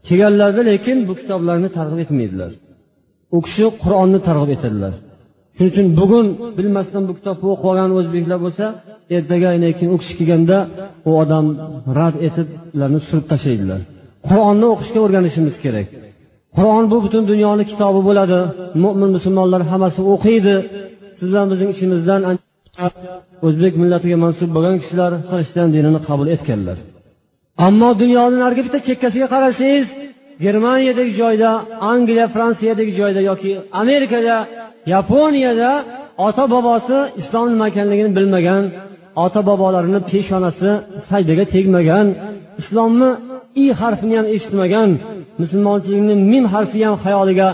Kelganlarida 0.07 0.63
lekin 0.71 0.99
bu 1.09 1.13
kitoblarni 1.21 1.69
targ'ib 1.77 2.01
etmaydilar. 2.05 2.53
U 3.37 3.39
kishi 3.47 3.65
qur'onni 3.83 4.19
targ'ib 4.29 4.51
etadilar. 4.57 4.93
Shuning 5.57 5.71
uchun 5.73 5.87
bugun 6.01 6.27
bilmasdan 6.59 7.03
bu 7.09 7.13
kitobni 7.19 7.47
o'qib 7.53 7.67
olgan 7.71 7.91
o'zbeklar 7.99 8.39
bo'lsa 8.45 8.65
ertaga 9.17 9.49
keyin 9.79 9.91
u 9.95 9.97
kishi 10.03 10.15
kelganda 10.19 10.59
u 11.09 11.11
odam 11.23 11.47
rad 11.99 12.17
etib 12.29 12.49
ularni 12.75 13.01
surib 13.09 13.27
tashlaydilar. 13.33 13.81
Qur'onni 14.29 14.67
o'qishga 14.75 15.01
o'rganishimiz 15.07 15.57
kerak. 15.65 15.89
Qur'on 16.57 16.85
bu 16.93 16.97
butun 17.05 17.23
dunyoni 17.33 17.65
kitobi 17.71 18.01
bo'ladi. 18.09 18.39
Mo'min 18.83 19.11
musulmonlar 19.17 19.63
hammasi 19.71 20.01
o'qiydi. 20.13 20.55
Siz 21.19 21.27
bilan 21.31 21.47
bizning 21.53 21.71
ichimizdan 21.75 22.21
o'zbek 23.47 23.75
millatiga 23.83 24.17
mansub 24.25 24.51
bo'lgan 24.57 24.77
kishilar 24.83 25.13
xristian 25.31 25.69
dinini 25.75 26.01
qabul 26.09 26.29
etganlar. 26.35 26.79
Ammo 27.67 27.91
dunyoni 28.03 28.37
narigi 28.43 28.63
bitta 28.67 28.79
chekkasiga 28.89 29.27
qarasangiz 29.35 29.89
germaniyadagi 30.45 31.13
joyda 31.21 31.51
angliya 31.93 32.27
fransiyadagi 32.35 32.93
joyda 33.01 33.21
yoki 33.31 33.51
amerikada 33.83 34.37
yaponiyada 34.95 35.73
ota 36.27 36.45
bobosi 36.55 36.97
islom 37.21 37.47
nima 37.53 37.67
ekanligini 37.73 38.11
bilmagan 38.19 38.65
ota 39.25 39.41
bobolarini 39.49 40.01
peshonasi 40.11 40.71
sajdaga 41.11 41.45
tegmagan 41.55 42.07
islomni 42.61 43.11
i 43.63 43.65
harfini 43.81 44.15
ham 44.19 44.27
eshitmagan 44.37 44.91
musulmonchilikni 45.41 46.15
mim 46.33 46.45
harfi 46.55 46.79
ham 46.87 46.97
xayoliga 47.05 47.49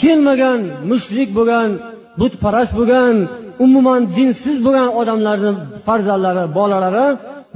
kelmagan 0.00 0.60
mushrik 0.90 1.30
bo'lgan 1.38 1.68
butparast 2.20 2.72
bo'lgan 2.78 3.14
umuman 3.64 4.00
dinsiz 4.16 4.56
bo'lgan 4.66 4.88
odamlarni 5.00 5.52
farzandlari 5.86 6.44
bolalari 6.58 7.06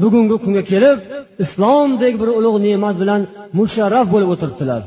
bugungi 0.03 0.37
kunga 0.45 0.63
kelib 0.73 0.99
islomdek 1.45 2.15
bir 2.21 2.29
ulug' 2.39 2.59
ne'mat 2.67 2.97
bilan 3.03 3.21
musharraf 3.59 4.07
bo'lib 4.15 4.31
o'tiribdilar. 4.35 4.83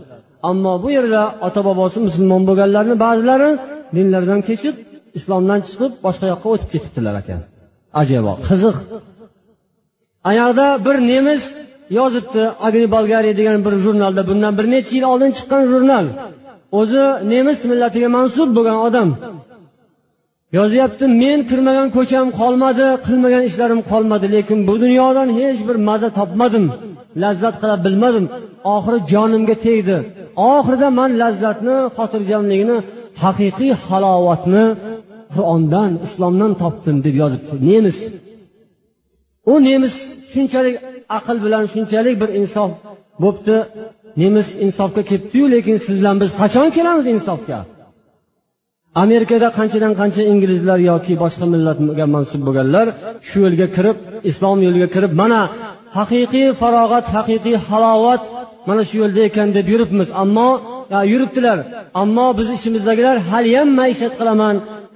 Ammo 0.50 0.74
bu 0.84 0.90
yerda 0.98 1.24
ota 1.48 1.62
bobosi 1.70 1.98
musulmon 2.08 2.42
bo'lganlarni 2.50 2.96
ba'zilari 3.06 3.50
dinlaridan 3.96 4.42
kechib 4.50 4.76
islomdan 5.18 5.60
chiqib 5.68 5.92
boshqa 6.06 6.26
yoqqa 6.34 6.48
o'tib 6.54 6.70
ketibdilar 6.74 7.16
ekan. 7.22 7.40
Ajaboq 8.02 8.40
qiziq. 8.50 8.76
Anayoqda 10.30 10.68
bir 10.86 10.96
nemis 11.12 11.44
yozibdi 11.98 12.44
agni 12.68 12.88
bolgariya 12.96 13.34
degan 13.40 13.58
bir 13.66 13.74
jurnalda 13.84 14.22
bundan 14.30 14.54
bir 14.60 14.66
necha 14.74 14.92
yil 14.98 15.06
oldin 15.12 15.32
chiqqan 15.38 15.64
jurnal. 15.72 16.06
O'zi 16.80 17.04
nemis 17.34 17.60
millatiga 17.70 18.10
mansub 18.18 18.50
bo'lgan 18.58 18.78
odam. 18.88 19.10
Yozyapti 20.58 21.06
men 21.22 21.40
kirmagan 21.50 21.88
ko'cham 21.98 22.28
qolmadi 22.40 22.86
qilmagan 23.08 23.44
ishlarim 23.50 23.82
qolmadi 23.92 24.28
lekin 24.36 24.60
bu 24.68 24.74
dunyodan 24.84 25.30
hech 25.40 25.60
bir 25.68 25.78
maza 25.90 26.10
topmadim. 26.20 26.66
Lazzat 27.24 27.56
qila 27.62 27.76
bilmadim. 27.86 28.26
Oxiri 28.76 29.00
jonimga 29.12 29.56
tegdi. 29.66 29.98
Oxirida 30.52 30.88
man 31.00 31.12
lazzatni 31.22 31.78
xotirjamlikni 31.98 32.78
haqiqiy 33.24 33.72
halovatni 33.86 34.66
qur'ondan 35.34 35.90
islomdan 36.06 36.52
topdim 36.62 36.98
deb 37.06 37.16
yozibdi. 37.22 37.54
Nemis. 37.70 37.98
U 39.52 39.54
nemis 39.68 39.96
shunchalik 40.34 40.76
aql 41.18 41.38
bilan 41.46 41.64
shunchalik 41.74 42.16
bir 42.22 42.30
insof 42.40 42.72
bo'pti. 43.24 43.56
Nemis 44.22 44.48
insofga 44.66 45.02
kelibdiyu 45.10 45.46
lekin 45.56 45.78
siz 45.86 45.96
bilan 46.02 46.16
biz 46.22 46.30
qachon 46.42 46.68
kelamiz 46.78 47.06
insofga? 47.16 47.60
Amerikada 49.04 49.48
qanchadan 49.58 49.94
qancha 50.02 50.22
inglizlar 50.32 50.80
yoki 50.92 51.14
boshqa 51.24 51.46
millatga 51.54 52.06
mansub 52.16 52.42
bo'lganlar 52.48 52.88
shu 53.28 53.38
yo'lga 53.46 53.68
kirib 53.76 53.98
islom 54.30 54.58
yo'liga 54.68 54.88
kirib 54.96 55.12
mana 55.22 55.40
haqiqiy 55.98 56.48
farog'at 56.62 57.06
haqiqiy 57.16 57.58
halovat 57.68 58.24
mana 58.68 58.82
shu 58.90 58.96
yo'lda 59.02 59.22
ekan 59.30 59.48
deb 59.58 59.68
yuribmiz. 59.74 60.08
Ammo 60.24 60.50
yuribdilar. 61.14 61.58
Ammo 62.02 62.28
biz 62.40 62.48
ichimizdagilar 62.58 63.16
haliyam 63.32 63.70
maishat 63.80 64.14
qilaman 64.20 64.56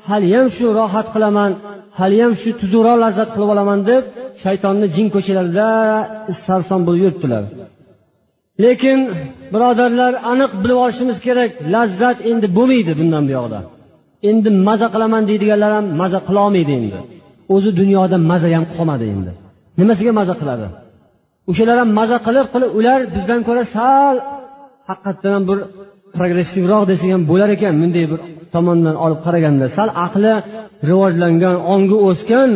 haliyam 0.10 0.47
shu 0.55 0.65
rohat 0.79 1.08
qilaman 1.15 1.51
haliyam 1.99 2.31
shu 2.41 2.49
tuzukroq 2.62 2.97
lazzat 3.03 3.29
qilib 3.34 3.49
olaman 3.53 3.79
deb 3.89 4.03
shaytonni 4.43 4.88
jin 4.95 5.08
ko'chalarida 5.15 5.69
sarson 6.45 6.81
bo'lib 6.88 7.01
yuribdilar. 7.05 7.43
Lekin 8.63 8.99
birodarlar 9.53 10.13
aniq 10.31 10.51
bilib 10.63 10.77
olishimiz 10.86 11.17
kerak 11.27 11.51
lazzat 11.75 12.17
endi 12.31 12.47
bo'lmaydi 12.58 12.91
bundan 12.99 13.23
buyog'ida 13.29 13.60
endi 14.29 14.49
maza 14.67 14.88
qilaman 14.93 15.23
deydiganlar 15.29 15.71
ham 15.77 15.85
maza 16.01 16.19
qilolmaydi 16.27 16.71
endi. 16.79 16.99
O'zi 17.55 17.69
dunyoda 17.81 18.17
maza 18.31 18.47
ham 18.55 18.65
qolmadi 18.75 19.05
endi. 19.15 19.31
Nimasiga 19.79 20.11
maza 20.19 20.33
qiladi? 20.41 20.65
O'shalar 21.49 21.77
ham 21.81 21.89
maza 21.99 22.17
qilib 22.27 22.47
qilib 22.53 22.71
ular 22.79 22.99
bizdan 23.15 23.39
ko'ra 23.47 23.63
sal 23.75 24.15
haqiqatdan 24.89 25.31
ham 25.35 25.43
bir 25.49 25.57
progressivroq 26.17 26.83
desak 26.91 27.09
ham 27.15 27.23
bo'lar 27.31 27.49
ekan. 27.55 27.73
Bunday 27.81 28.05
bir 28.11 28.19
tomondan 28.53 28.95
olib 29.05 29.19
qaraganda 29.25 29.65
sal 29.77 29.89
aqli 30.05 30.33
rivojlangan 30.89 31.55
ongi 31.73 31.97
o'sgan 32.09 32.49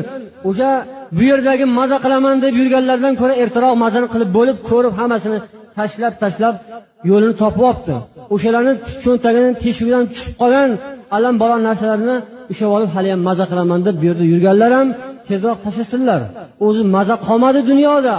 o'sha 0.49 0.71
bu 1.17 1.23
yerdagi 1.31 1.65
maza 1.79 1.97
qilaman 2.03 2.35
deb 2.45 2.53
yurganlardan 2.61 3.13
ko'ra 3.21 3.33
ertaroq 3.43 3.75
mazani 3.83 4.07
qilib 4.13 4.29
bo'lib 4.37 4.57
ko'rib 4.69 4.93
hammasini 4.99 5.39
tashlab 5.77 6.13
tashlab 6.23 6.55
yo'lini 7.09 7.35
topib 7.41 7.63
olibdi. 7.69 7.95
O'shalarni 8.35 8.73
cho'ntagini 9.03 9.51
teshigidan 9.63 10.03
tushib 10.11 10.33
qolgan 10.41 10.69
alam 11.15 11.35
balon 11.41 11.61
narsalarni 11.67 12.15
ushlab 12.51 12.71
olib 12.77 12.91
haliyam 12.95 13.21
maza 13.27 13.45
qilaman 13.51 13.79
deb 13.87 13.95
bu 13.99 14.03
yerda 14.09 14.25
yurganlar 14.33 14.71
ham 14.77 14.87
tezroq 15.29 15.57
tashlasinlar 15.65 16.21
o'zi 16.67 16.81
maza 16.95 17.15
qolmadi 17.27 17.59
dunyoda. 17.71 18.15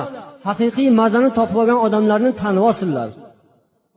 Haqiqiy 0.48 0.88
mazani 1.00 1.30
topib 1.38 1.56
olgan 1.62 1.78
odamlarni 1.86 2.30
tanib 2.40 2.62
olsinlar. 2.70 3.08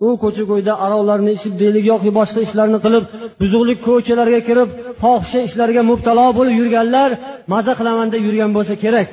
U 0.05 0.07
ko'cha 0.23 0.43
ko'yda 0.51 0.73
aroqlarni 0.85 1.31
ichib 1.37 1.53
deylik 1.61 1.85
yoki 1.91 2.09
boshqa 2.19 2.39
ishlarni 2.47 2.79
qilib 2.85 3.03
buzuqlik 3.41 3.79
ko'chalarga 3.87 4.39
kirib 4.47 4.69
fohisha 5.01 5.39
ishlarga 5.47 5.81
mubtalo 5.91 6.25
bo'lib 6.37 6.55
yurganlar 6.61 7.09
maza 7.53 7.73
qilaman 7.79 8.07
deb 8.13 8.21
yurgan 8.27 8.51
bo'lsa 8.57 8.73
kerak. 8.83 9.09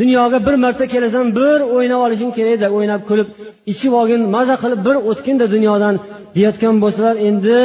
Dunyoga 0.00 0.38
bir 0.46 0.54
marta 0.64 0.84
kelasan 0.94 1.26
bir 1.38 1.58
o'ynab 1.76 2.00
olishing 2.06 2.32
kerakda 2.38 2.66
o'ynab 2.76 3.02
kulib 3.08 3.28
ichib 3.72 3.92
olgin 4.00 4.22
maza 4.36 4.54
qilib 4.62 4.80
bir 4.86 4.96
o'tginda 5.10 5.46
dunyodan 5.54 5.94
deyayotgan 6.34 6.74
bo'lsalar 6.82 7.14
endi 7.28 7.58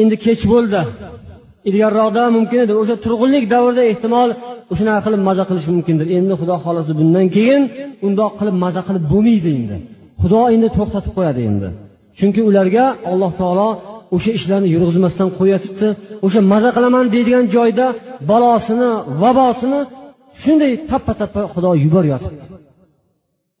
endi 0.00 0.16
kech 0.24 0.42
bo'ldi. 0.52 0.80
Ilgariroqda 1.68 2.22
mumkin 2.36 2.58
edi. 2.64 2.72
O'sha 2.80 2.96
turg'unlik 3.04 3.44
davrida 3.54 3.82
ehtimol 3.92 4.30
o'shanaqa 4.72 5.00
qilib 5.06 5.22
maza 5.28 5.44
qilish 5.48 5.66
mumkindir. 5.74 6.06
Endi 6.18 6.34
xudo 6.40 6.54
xohlasa 6.64 6.92
bundan 7.00 7.26
keyin 7.36 7.62
undoq 8.06 8.32
qilib 8.40 8.56
maza 8.64 8.80
qilib 8.88 9.04
bo'lmaydi 9.12 9.50
endi. 9.58 9.76
Xudo 10.20 10.40
endi 10.54 10.68
to'xtatib 10.76 11.12
qo'yadi 11.18 11.40
endi. 11.50 11.68
Chunki 12.18 12.40
ularga 12.50 12.84
alloh 13.10 13.32
taolo 13.40 13.68
o'sha 14.14 14.30
ishlarni 14.38 14.68
yurg'izmasdan 14.74 15.28
qo'yyotibdi 15.38 15.88
o'sha 16.26 16.40
maza 16.52 16.70
qilaman 16.76 17.04
deydigan 17.14 17.44
joyda 17.56 17.86
balosini 18.30 18.90
vabosini 19.22 19.80
shunday 20.42 20.72
tappa 20.90 21.12
tappa 21.20 21.40
xudo 21.52 21.70
yuboryotibdi 21.84 22.44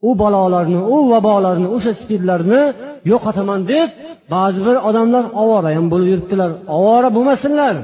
u 0.08 0.10
balolarni 0.22 0.80
u 0.94 0.96
vabolarni 1.12 1.68
o'sha 1.76 1.92
spidlarni 2.00 2.62
yo'qotaman 3.10 3.60
deb 3.72 3.88
ba'zi 4.34 4.60
bir 4.66 4.76
odamlar 4.88 5.24
ovora 5.42 5.70
ham 5.76 5.86
bo'lib 5.92 6.08
yuribdilar. 6.12 6.50
Ovora 6.78 7.08
bo'lmasinlar. 7.16 7.74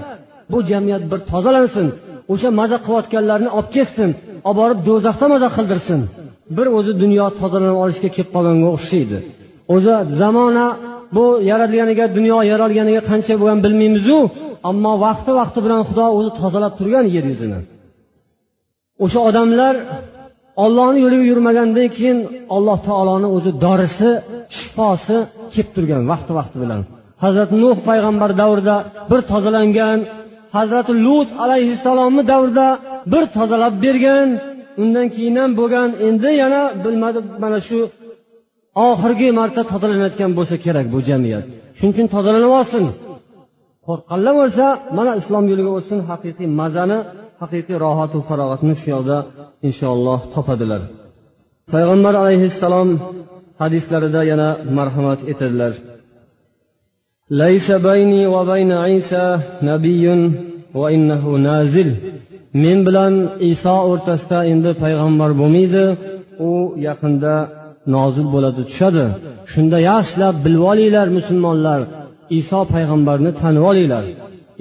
Bu 0.52 0.58
jamiyat 0.70 1.02
bir 1.10 1.20
tozalansin 1.30 1.86
o'sha 2.32 2.48
maza 2.60 2.78
qilayotganlarni 2.84 3.50
olib 3.58 3.70
ketsin 3.76 4.10
olib 4.48 4.58
borib 4.60 4.78
do'zaxda 4.88 5.26
maza 5.34 5.48
qildirsin. 5.56 6.00
Bir 6.56 6.66
o'zi 6.78 6.92
dunyo 7.02 7.26
tozalanib 7.40 7.78
olishga 7.84 8.08
kelib 8.16 8.30
qolganga 8.34 8.68
o'xshaydi. 8.76 9.18
O'zi 9.74 9.92
zamona 10.20 10.66
bu 11.16 11.24
yaralganiga 11.50 12.06
dunyo 12.16 12.38
yaralganiga 12.52 13.02
qancha 13.10 13.34
bo'lgan 13.40 13.58
bilmaymizu 13.64 14.18
ammo 14.70 14.92
vaqti 15.06 15.30
vaqti 15.40 15.58
bilan 15.64 15.80
xudo 15.88 16.06
o'zi 16.18 16.30
tozalab 16.40 16.72
turgan 16.78 17.06
yer 17.16 17.24
yuzini. 17.32 17.60
O'sha 19.04 19.20
odamlar 19.28 19.74
ollohni 20.64 20.98
yo'liga 21.04 21.24
yurmagandan 21.32 21.88
keyin 21.96 22.18
alloh 22.56 22.78
taoloni 22.88 23.28
o'zi 23.36 23.50
dorisi 23.64 24.10
shifosi 24.56 25.16
kelib 25.52 25.68
turgan 25.74 26.02
vaqti 26.12 26.32
vaqti 26.38 26.56
bilan. 26.62 26.80
Hazrati 27.24 27.54
nuh 27.64 27.76
payg'ambar 27.88 28.30
davrida 28.40 28.76
bir 29.10 29.20
tozalangan 29.30 29.98
hazrati 30.56 30.92
lut 31.04 31.28
alayhissalomni 31.44 32.22
davrida 32.32 32.68
bir 33.12 33.24
tozalab 33.36 33.74
bergan 33.84 34.28
undan 34.82 35.06
keyin 35.14 35.36
ham 35.40 35.50
bo'lgan 35.60 35.88
endi 36.08 36.30
yana 36.42 36.62
bilmadi 36.84 37.20
mana 37.42 37.58
shu 37.68 37.78
oxirgi 38.88 39.28
marta 39.38 39.62
tozalanayotgan 39.72 40.30
bo'lsa 40.38 40.56
kerak 40.64 40.86
bu 40.94 40.98
jamiyat. 41.08 41.44
Shuning 41.78 41.92
uchun 41.94 42.06
tozalanib 42.14 42.52
olsin. 42.60 42.84
Qo'rqqanlar 43.86 44.34
bo'lsa 44.40 44.64
mana 44.98 45.12
islom 45.20 45.44
yo'liga 45.50 45.70
o'tsin 45.78 45.98
haqiqiy 46.10 46.48
mazani 46.60 46.98
haqiqiy 47.41 47.77
rohatu 47.85 48.17
farog'atni 48.27 48.73
shu 48.81 48.87
yoqda 48.95 49.17
inshaalloh 49.67 50.19
topadilar 50.35 50.81
payg'ambar 51.73 52.13
alayhissalom 52.23 52.89
hadislarida 53.61 54.21
yana 54.31 54.49
marhamat 54.77 55.19
etadilar 55.31 55.73
ليس 57.43 57.67
بيني 57.89 58.21
وبين 58.35 58.71
عيسى 58.71 59.25
نبي 59.71 60.05
وإنه 60.79 61.23
نازل 61.47 61.89
men 62.63 62.79
bilan 62.87 63.13
iso 63.51 63.75
o'rtasida 63.91 64.39
endi 64.51 64.71
payg'ambar 64.83 65.29
bo'lmaydi 65.39 65.85
u 66.49 66.51
yaqinda 66.87 67.35
nozil 67.95 68.27
bo'ladi 68.33 68.61
tushadi 68.69 69.05
shunda 69.51 69.77
yaxshilab 69.89 70.35
bilib 70.45 70.63
olinglar 70.71 71.07
musulmonlar 71.17 71.81
iso 72.39 72.59
payg'ambarni 72.73 73.31
tanib 73.41 73.63
olinglar 73.71 74.03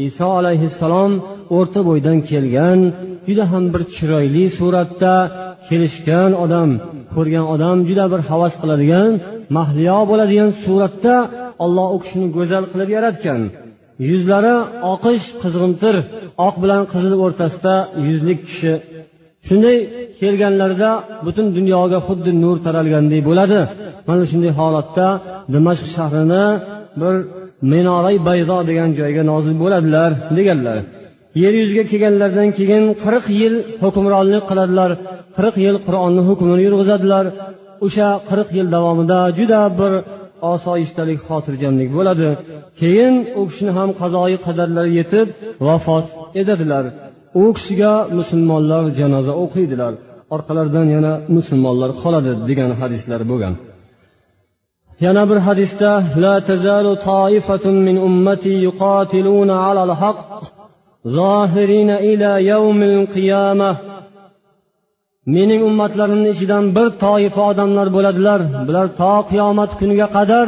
Iso 0.07 0.27
alayhissalom 0.39 1.11
o'rta 1.57 1.79
bo'ydan 1.87 2.17
kelgan 2.29 2.79
juda 3.27 3.45
ham 3.51 3.63
bir 3.73 3.83
chiroyli 3.95 4.43
suratda 4.57 5.13
kelishgan 5.67 6.31
odam 6.43 6.69
ko'rgan 7.15 7.45
odam 7.55 7.77
juda 7.89 8.05
bir 8.13 8.21
havas 8.29 8.53
qiladigan 8.61 9.11
mahliyo 9.57 9.99
bo'ladigan 10.09 10.49
suratda 10.63 11.15
olloh 11.63 11.87
u 11.95 11.97
kishini 12.03 12.27
go'zal 12.37 12.63
qilib 12.71 12.89
yaratgan. 12.97 13.41
Yuzlari 14.09 14.55
oqish 14.93 15.25
qizg'intir 15.41 15.95
oq 16.47 16.55
bilan 16.63 16.83
qizil 16.93 17.13
o'rtasida 17.25 17.75
yuzlik 18.07 18.39
kishi. 18.47 18.73
Shunday 19.47 19.77
kelganlarida 20.19 20.91
butun 21.25 21.47
dunyoga 21.57 21.99
xuddi 22.07 22.31
nur 22.43 22.57
taralgandek 22.65 23.21
bo'ladi. 23.29 23.59
Mana 24.07 24.23
shunday 24.31 24.51
holatda 24.59 25.07
dimashq 25.53 25.87
shahrini 25.95 26.45
bir 27.01 27.15
minorai 27.71 28.17
bayzo 28.29 28.57
degan 28.69 28.89
joyga 28.99 29.23
nozil 29.31 29.55
bo'ladilar 29.63 30.11
deganlar. 30.37 30.77
Yer 31.41 31.53
yuziga 31.61 31.83
kelganlaridan 31.91 32.49
keyin 32.57 32.85
qirq 33.03 33.25
yil 33.41 33.55
hukmronlik 33.83 34.43
qiladilar 34.49 34.91
qirq 35.37 35.55
yil 35.65 35.75
qur'onni 35.87 36.21
hukmini 36.29 36.61
yurg'izadilar. 36.67 37.25
O'sha 37.85 38.07
qirq 38.29 38.49
yil 38.57 38.67
davomida 38.75 39.19
juda 39.37 39.61
bir 39.79 39.91
osoyishtalik 40.53 41.19
xotirjamlik 41.27 41.89
bo'ladi. 41.97 42.29
Keyin 42.79 43.13
u 43.39 43.41
kishini 43.49 43.71
ham 43.77 43.89
qazoyi 44.01 44.37
qadarlari 44.45 44.91
yetib 44.99 45.27
vafot 45.67 46.05
etadilar. 46.41 46.85
U 47.41 47.43
kishiga 47.57 47.93
musulmonlar 48.17 48.83
janoza 48.99 49.33
o'qiydilar. 49.43 49.93
Orqalaridan 50.35 50.87
yana 50.95 51.13
musulmonlar 51.35 51.89
qoladi 52.01 52.31
degan 52.49 52.71
hadislar 52.81 53.21
bo'lgan. 53.31 53.53
Yana 55.05 55.23
bir 55.29 55.39
hadisda 55.47 55.91
la 56.23 56.35
tazalu 56.49 56.91
toifatun 57.09 57.75
min 57.87 57.97
ummati 58.07 58.53
yuqatiluna 58.67 59.55
alal 59.69 59.93
haqq 60.01 60.19
zohirina 61.17 61.95
ila 62.11 62.31
yawmil 62.51 62.99
qiyamah. 63.15 63.75
Mening 65.35 65.61
ummatlarimni 65.69 66.29
ichidan 66.35 66.65
bir 66.75 66.87
toifa 67.03 67.41
odamlar 67.51 67.87
bo'ladilar. 67.95 68.39
Bular 68.67 68.87
to 68.99 69.13
qiyomat 69.29 69.71
kuniga 69.79 70.07
qadar 70.17 70.47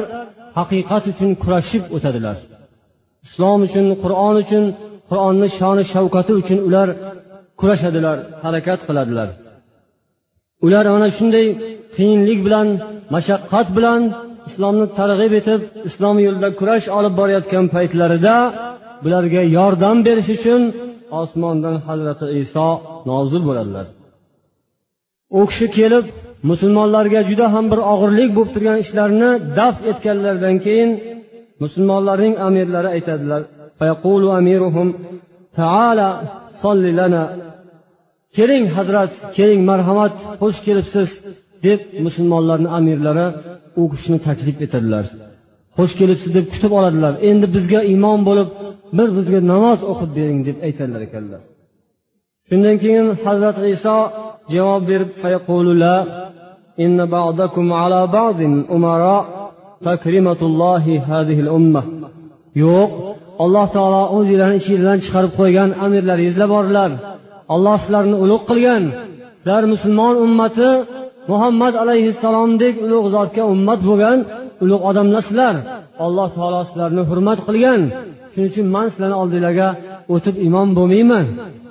haqiqat 0.57 1.03
uchun 1.11 1.31
kurashib 1.41 1.83
o'tadilar. 1.95 2.37
Islom 3.25 3.59
uchun 3.67 3.85
qur'on 4.03 4.35
uchun 4.43 4.63
qur'onni 5.09 5.47
shoni 5.59 5.83
shavkati 5.93 6.31
uchun 6.41 6.59
ular 6.67 6.87
kurashadilar 7.59 8.17
harakat 8.43 8.79
qiladilar. 8.87 9.29
Ular 10.65 10.85
ana 10.95 11.07
shunday 11.17 11.47
qiyinlik 11.95 12.39
bilan 12.45 12.67
mashaqqat 13.15 13.67
bilan 13.77 14.01
islomni 14.49 14.85
targ'ib 14.99 15.33
etib 15.39 15.61
islom 15.89 16.17
yo'lida 16.25 16.49
kurash 16.59 16.87
olib 16.97 17.13
borayotgan 17.19 17.65
paytlarida 17.75 18.35
bularga 19.03 19.41
yordam 19.57 19.97
berish 20.07 20.29
uchun 20.37 20.61
osmondan 21.21 21.75
hazrati 21.87 22.25
iso 22.43 22.67
nozil 23.09 23.41
bo'ladilar. 23.49 23.85
U 25.39 25.41
kishi 25.49 25.67
kelib 25.77 26.05
musulmonlarga 26.49 27.21
juda 27.29 27.45
ham 27.53 27.65
bir 27.71 27.79
og'irlik 27.93 28.29
bo'lib 28.35 28.51
turgan 28.55 28.77
ishlarni 28.85 29.29
daf 29.59 29.75
etganlaridan 29.91 30.55
keyin 30.65 30.89
musulmonlarning 31.63 32.35
amirlari 32.47 32.89
aytadilar 32.95 33.41
keling 38.37 38.65
hazrat 38.75 39.11
keling 39.37 39.61
marhamat 39.69 40.13
xush 40.39 40.59
kelibsiz. 40.67 41.09
Deb 41.65 41.79
musulmonlarni 42.05 42.69
amirlari 42.77 43.27
u 43.81 43.83
kishini 43.91 44.19
taklif 44.27 44.57
etadilar. 44.65 45.05
Xush 45.77 45.93
kelibsiz 45.99 46.31
deb 46.37 46.45
kutib 46.53 46.71
oladilar. 46.79 47.13
Endi 47.29 47.45
bizga 47.55 47.79
imom 47.95 48.19
bo'lib 48.29 48.49
bir 48.97 49.07
bizga 49.17 49.39
namoz 49.51 49.79
o'qib 49.91 50.11
bering 50.17 50.39
deb 50.47 50.57
aytadilar 50.67 51.01
ekanlar. 51.07 51.41
Shundan 52.47 52.75
keyin 52.83 53.07
hazrati 53.25 53.61
iso 53.75 53.97
javob 54.55 54.83
berib 54.91 55.11
yo'q 62.63 62.89
alloh 63.43 63.65
taolo 63.75 64.01
o'zinglarni 64.17 64.57
ichinglardan 64.61 64.99
chiqarib 65.05 65.31
qo'ygan 65.39 65.69
amirlaringizlar 65.85 66.49
borlar 66.55 66.91
olloh 67.53 67.75
sizlarni 67.83 68.15
ulug' 68.23 68.43
qilgan. 68.49 68.83
Sizlar 69.39 69.63
musulmon 69.73 70.15
ummati 70.25 70.69
muhammad 71.31 71.73
alayhissalomdek 71.83 72.75
ulug' 72.85 73.07
zotga 73.15 73.43
ummat 73.53 73.79
bo'lgan 73.89 74.17
ulug' 74.63 74.83
odamlar 74.89 75.23
sizlar 75.29 75.55
alloh 76.05 76.27
taolo 76.37 76.61
sizlarni 76.69 77.03
hurmat 77.09 77.39
qilgan. 77.47 77.81
Shuning 78.31 78.49
uchun 78.51 78.67
man 78.75 78.85
sizlarni 78.91 79.17
oldinglarga 79.23 79.69
o'tib 80.13 80.35
imom 80.47 80.69
bo'lmayman. 80.77 81.25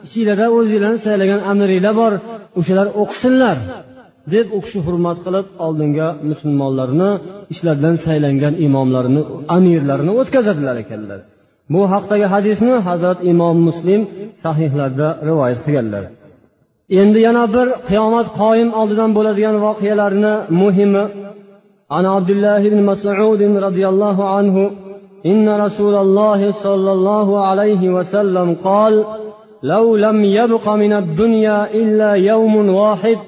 Ichinglarda 0.07 0.47
o'zinglarni 0.57 1.01
saylagan 1.07 1.41
amiringlar 1.51 1.95
bor. 2.01 2.13
O'shalar 2.59 2.89
o'qisinlar. 3.03 3.57
Deb 4.35 4.47
u 4.57 4.59
kishi 4.65 4.79
hurmat 4.87 5.19
qilib 5.25 5.47
oldinga 5.67 6.09
musulmonlarni 6.31 7.11
ishlaridan 7.53 7.97
saylangan 8.07 8.55
imomlarni 8.67 9.21
amirlarini 9.57 10.13
o'tkazadilar 10.21 10.77
ekanlar. 10.85 11.21
Bu 11.73 11.81
haqdagi 11.93 12.27
hadisni 12.35 12.75
hazrat 12.89 13.19
imom 13.33 13.57
muslim 13.69 14.01
sahihlarda 14.43 15.09
rivoyat 15.29 15.61
qilganlar. 15.67 16.05
Endi 16.91 17.19
yana 17.27 17.45
bir 17.55 17.69
qiyomat 17.89 18.27
qoyim 18.41 18.71
oldidan 18.81 19.11
bo'ladigan 19.17 19.57
voqealarni 19.67 20.35
muhimi. 20.61 21.05
عن 21.97 22.07
عبد 22.07 22.31
الله 22.31 22.63
بن 22.69 22.81
مسعود 22.91 23.43
رضي 23.43 23.85
الله 23.93 24.19
عنه 24.35 24.71
إن 25.27 25.49
رسول 25.65 25.95
الله 25.95 26.41
صلى 26.53 26.93
الله 26.93 27.29
عليه 27.47 27.83
وسلم 27.97 28.49
قال 28.55 29.05
لو 29.63 29.97
لم 29.97 30.25
يبق 30.25 30.69
من 30.69 30.93
الدنيا 30.93 31.75
إلا 31.75 32.13
يوم 32.13 32.69
واحد 32.69 33.19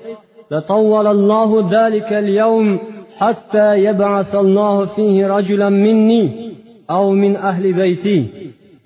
لطول 0.50 1.06
الله 1.06 1.68
ذلك 1.76 2.12
اليوم 2.12 2.78
حتى 3.18 3.68
يبعث 3.86 4.34
الله 4.34 4.86
فيه 4.86 5.26
رجلا 5.26 5.68
مني 5.68 6.52
أو 6.90 7.10
من 7.10 7.36
أهل 7.36 7.72
بيتي 7.72 8.26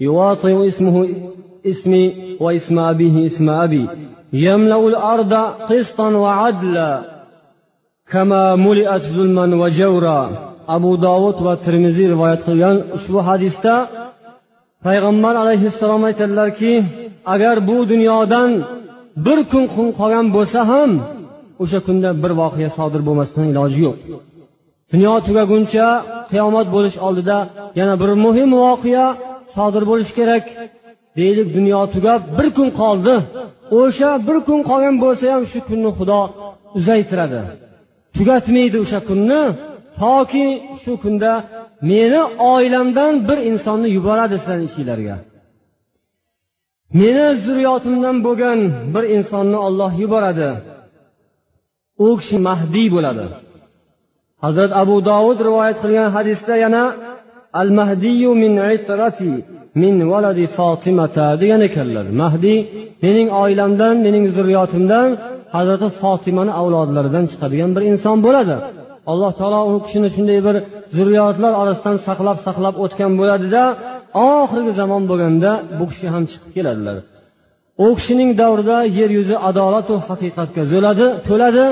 يواطئ 0.00 0.68
اسمه 0.68 1.08
اسمي 1.71 2.03
واسم 2.43 2.79
أبيه 2.79 3.15
اسم 3.25 3.49
أبي 3.49 3.83
يملأ 4.33 4.87
الأرض 4.87 5.33
قسطا 5.69 6.09
وعدلا 6.23 6.91
كما 8.11 8.55
ملئت 8.55 9.03
ظلما 9.15 9.45
وجورا 9.61 10.21
أبو 10.75 10.95
داود 10.95 11.37
والترمذي 11.45 12.05
رواية 12.13 12.39
قليان 12.47 12.77
ushbu 12.95 13.19
hadisda 13.27 13.75
payg'ambar 14.85 15.35
alayhissalom 15.43 16.03
aytadilarki 16.09 16.73
agar 17.33 17.55
bu 17.67 17.77
dunyodan 17.91 18.49
bir 19.25 19.39
kun 19.51 19.87
qolgan 19.99 20.25
bo'lsa 20.35 20.59
ham 20.71 20.91
o'sha 21.63 21.79
kunda 21.87 22.09
bir 22.23 22.31
voqea 22.41 22.69
sodir 22.77 23.01
bo'lmasdan 23.07 23.45
iloji 23.51 23.79
yo'q 23.87 23.97
dunyo 24.93 25.13
tugaguncha 25.27 25.87
qiyomat 26.31 26.67
bo'lish 26.75 26.97
oldida 27.07 27.37
yana 27.79 27.95
bir 28.01 28.11
muhim 28.25 28.49
voqea 28.65 29.07
sodir 29.55 29.83
bo'lishi 29.89 30.13
kerak 30.19 30.45
Deylik 31.18 31.48
dunyo 31.56 31.80
tugab 31.94 32.20
bir 32.38 32.48
kun 32.56 32.68
qoldi. 32.80 33.14
O'sha 33.80 34.10
bir 34.26 34.38
kun 34.48 34.60
qolgan 34.68 34.96
bo'lsa 35.04 35.24
ham 35.34 35.42
shu 35.52 35.58
kunni 35.68 35.90
xudo 35.98 36.20
uzaytiradi. 36.78 37.40
Tugatmaydi 38.16 38.76
o'sha 38.84 39.00
kunni 39.08 39.42
toki 40.00 40.46
shu 40.82 40.92
kunda 41.02 41.32
meni 41.90 42.22
oilamdan 42.52 43.12
bir 43.28 43.38
insonni 43.50 43.88
yuboradi 43.96 44.34
sizlarni 44.40 44.66
ichinglarga. 44.70 45.16
Meni 47.00 47.26
zurriyotimdan 47.44 48.16
bo'lgan 48.26 48.58
bir 48.94 49.04
insonni 49.16 49.58
olloh 49.66 49.92
yuboradi. 50.02 50.50
U 52.06 52.08
kishi 52.20 52.36
mahdiy 52.48 52.88
bo'ladi. 52.96 53.26
Hazrat 54.44 54.70
abu 54.82 54.96
dovud 55.10 55.38
rivoyat 55.48 55.76
qilgan 55.82 56.08
hadisda 56.16 56.54
yana 56.64 56.84
al 57.60 57.70
mahdiyu 57.78 58.30
min 58.42 58.52
itrati 58.76 59.32
min 59.82 59.94
valadi 60.12 60.44
fotimata 60.56 61.26
degan 61.42 61.60
ekanlar. 61.68 62.06
Mahdiy 62.22 62.58
mening 63.04 63.28
oilamdan 63.42 63.94
mening 64.06 64.24
zurriyotimdan 64.36 65.08
hazrati 65.54 65.88
fotimani 66.00 66.52
avlodlaridan 66.60 67.24
chiqadigan 67.30 67.70
bir 67.76 67.82
inson 67.92 68.16
bo'ladi. 68.26 68.56
Alloh 69.12 69.32
taolo 69.40 69.60
u 69.72 69.74
kishini 69.84 70.08
shunday 70.14 70.38
bir 70.46 70.56
zurriyotlar 70.96 71.52
orasidan 71.62 71.96
saqlab 72.06 72.38
saqlab 72.46 72.74
o'tgan 72.84 73.12
bo'ladida 73.20 73.62
oxirgi 74.30 74.72
zamon 74.80 75.02
bo'lganda 75.10 75.50
bu 75.78 75.84
kishi 75.90 76.06
ham 76.14 76.24
chiqib 76.30 76.50
keladilar. 76.56 76.96
U 77.84 77.88
kishining 77.98 78.30
davrida 78.40 78.78
yer 78.98 79.10
yuzi 79.18 79.36
adolatu 79.48 79.94
haqiqatga 80.08 80.62
zo'ladi 80.72 81.06
to'ladi. 81.28 81.64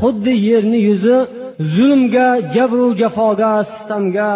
Xuddi 0.00 0.32
yerni 0.48 0.78
yuzi 0.88 1.16
zulmga 1.74 2.28
jabru 2.54 2.86
jafoga 3.00 3.52
sitamga 3.74 4.30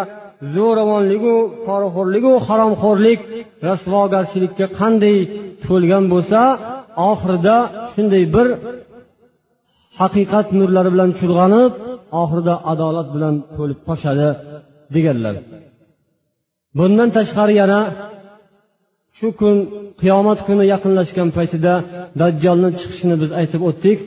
zo'ravonligu 0.54 1.34
poraxo'rligu 1.66 2.32
haromxo'rlik 2.46 3.20
rasvogarchilikka 3.68 4.66
qanday 4.78 5.16
to'lgan 5.66 6.04
bo'lsa 6.12 6.40
oxirida 7.10 7.56
shunday 7.94 8.24
bir 8.34 8.46
haqiqat 10.00 10.46
nurlari 10.58 10.90
bilan 10.94 11.10
chulg'anib 11.20 11.72
oxirida 12.22 12.54
adolat 12.72 13.08
bilan 13.14 13.34
to'lib 13.56 13.80
toshadi 13.88 14.28
deganlar. 14.94 15.34
Bundan 16.78 17.08
tashqari 17.16 17.54
yana 17.62 17.80
shu 19.18 19.28
kun 19.40 19.56
qiyomat 20.00 20.38
kuni 20.46 20.64
yaqinlashgan 20.74 21.28
paytida 21.36 21.74
dajjolni 22.20 22.70
chiqishini 22.78 23.16
biz 23.22 23.30
aytib 23.40 23.60
o'tdik. 23.68 23.98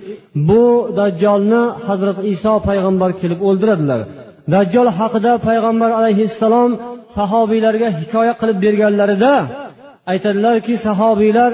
Bu 0.49 0.63
dajjolni 0.99 1.61
hazrati 1.87 2.21
iso 2.33 2.53
payg'ambar 2.67 3.11
kelib 3.21 3.39
o'ldiradilar. 3.47 4.01
Dajjol 4.53 4.87
haqida 4.99 5.31
payg'ambar 5.47 5.91
alayhissalom 5.99 6.71
sahobiylarga 7.17 7.89
hikoya 7.99 8.33
qilib 8.39 8.57
berganlarida 8.65 9.33
aytadilarki 10.11 10.73
sahobiylar 10.87 11.51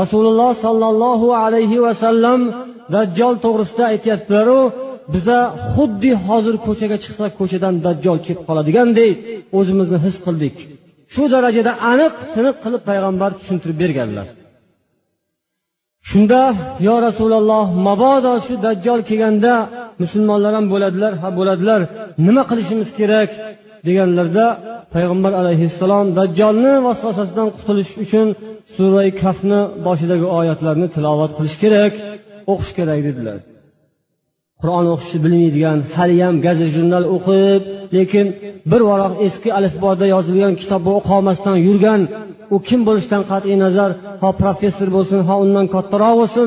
rasululloh 0.00 0.50
sollallohu 0.64 1.28
alayhi 1.44 1.78
vasallam 1.86 2.40
dajjol 2.94 3.34
to'g'risida 3.44 3.84
aytyaptilaru 3.92 4.60
biza 5.14 5.38
xuddi 5.74 6.10
hozir 6.26 6.54
ko'chaga 6.66 6.96
chiqsak 7.04 7.32
ko'chadan 7.40 7.74
dajjol 7.86 8.18
kelib 8.24 8.42
qoladigandek 8.48 9.14
o'zimizni 9.58 9.98
his 10.06 10.16
qildik. 10.26 10.56
Shu 11.14 11.22
darajada 11.34 11.72
aniq 11.92 12.14
tiniq 12.34 12.56
qilib 12.64 12.82
payg'ambar 12.88 13.30
tushuntirib 13.38 13.78
berganlar. 13.82 14.26
Shunda 16.08 16.42
yo 16.86 16.94
rasululloh 17.06 17.66
mabodo 17.86 18.32
shu 18.46 18.54
dajjol 18.66 19.00
kelganda 19.08 19.54
musulmonlar 20.02 20.52
ham 20.58 20.66
bo'ladilar 20.72 21.12
ha 21.22 21.28
bo'ladilar. 21.38 21.80
Nima 22.26 22.42
qilishimiz 22.50 22.88
kerak 22.98 23.30
deganlarda 23.86 24.46
payg'ambar 24.94 25.32
alayhissalom 25.40 26.06
dajjolni 26.18 26.74
vasvasasidan 26.86 27.48
qutulish 27.56 27.92
uchun 28.04 28.26
surai 28.74 29.10
kafni 29.22 29.60
boshidagi 29.86 30.26
oyatlarni 30.38 30.88
tilovat 30.94 31.30
qilish 31.38 31.56
kerak 31.62 31.92
o'qish 32.52 32.72
kerak 32.78 33.00
dedilar. 33.08 33.38
Qur'on 34.60 34.86
o'qishni 34.94 35.18
bilmaydigan 35.24 35.78
haliyam 35.96 36.34
gazet 36.46 36.70
jurnal 36.76 37.04
o'qib 37.16 37.62
lekin 37.96 38.26
bir 38.70 38.82
varaq 38.90 39.12
eski 39.26 39.50
alifboda 39.58 40.06
yozilgan 40.14 40.54
kitobni 40.62 40.92
o'qiolmasdan 40.98 41.56
yurgan 41.66 42.00
u 42.54 42.56
kim 42.68 42.80
bo'lishidan 42.88 43.22
qat'iy 43.30 43.56
nazar 43.64 43.90
ho 44.22 44.28
professor 44.42 44.88
bo'lsin 44.96 45.20
ho 45.28 45.34
undan 45.44 45.66
kattaroq 45.74 46.14
bo'lsin 46.20 46.46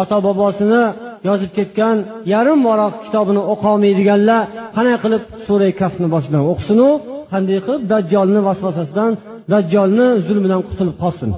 ota 0.00 0.16
bobosini 0.26 0.82
yozib 1.28 1.50
ketgan 1.58 1.96
yarim 2.34 2.60
varoq 2.68 2.94
kitobini 3.04 3.42
o'qolmaydiganlar 3.52 4.40
qanday 4.76 4.96
qilib 5.04 5.22
suray 5.46 5.72
kafni 5.82 6.06
boshidan 6.14 6.42
o'qisinu? 6.52 6.88
Qanday 7.32 7.58
qilib 7.66 7.82
dajjolni 7.92 8.40
vasvasasidan 8.48 9.12
dajjolni 9.52 10.06
zulmidan 10.26 10.60
qutulib 10.68 10.96
qolsin? 11.02 11.30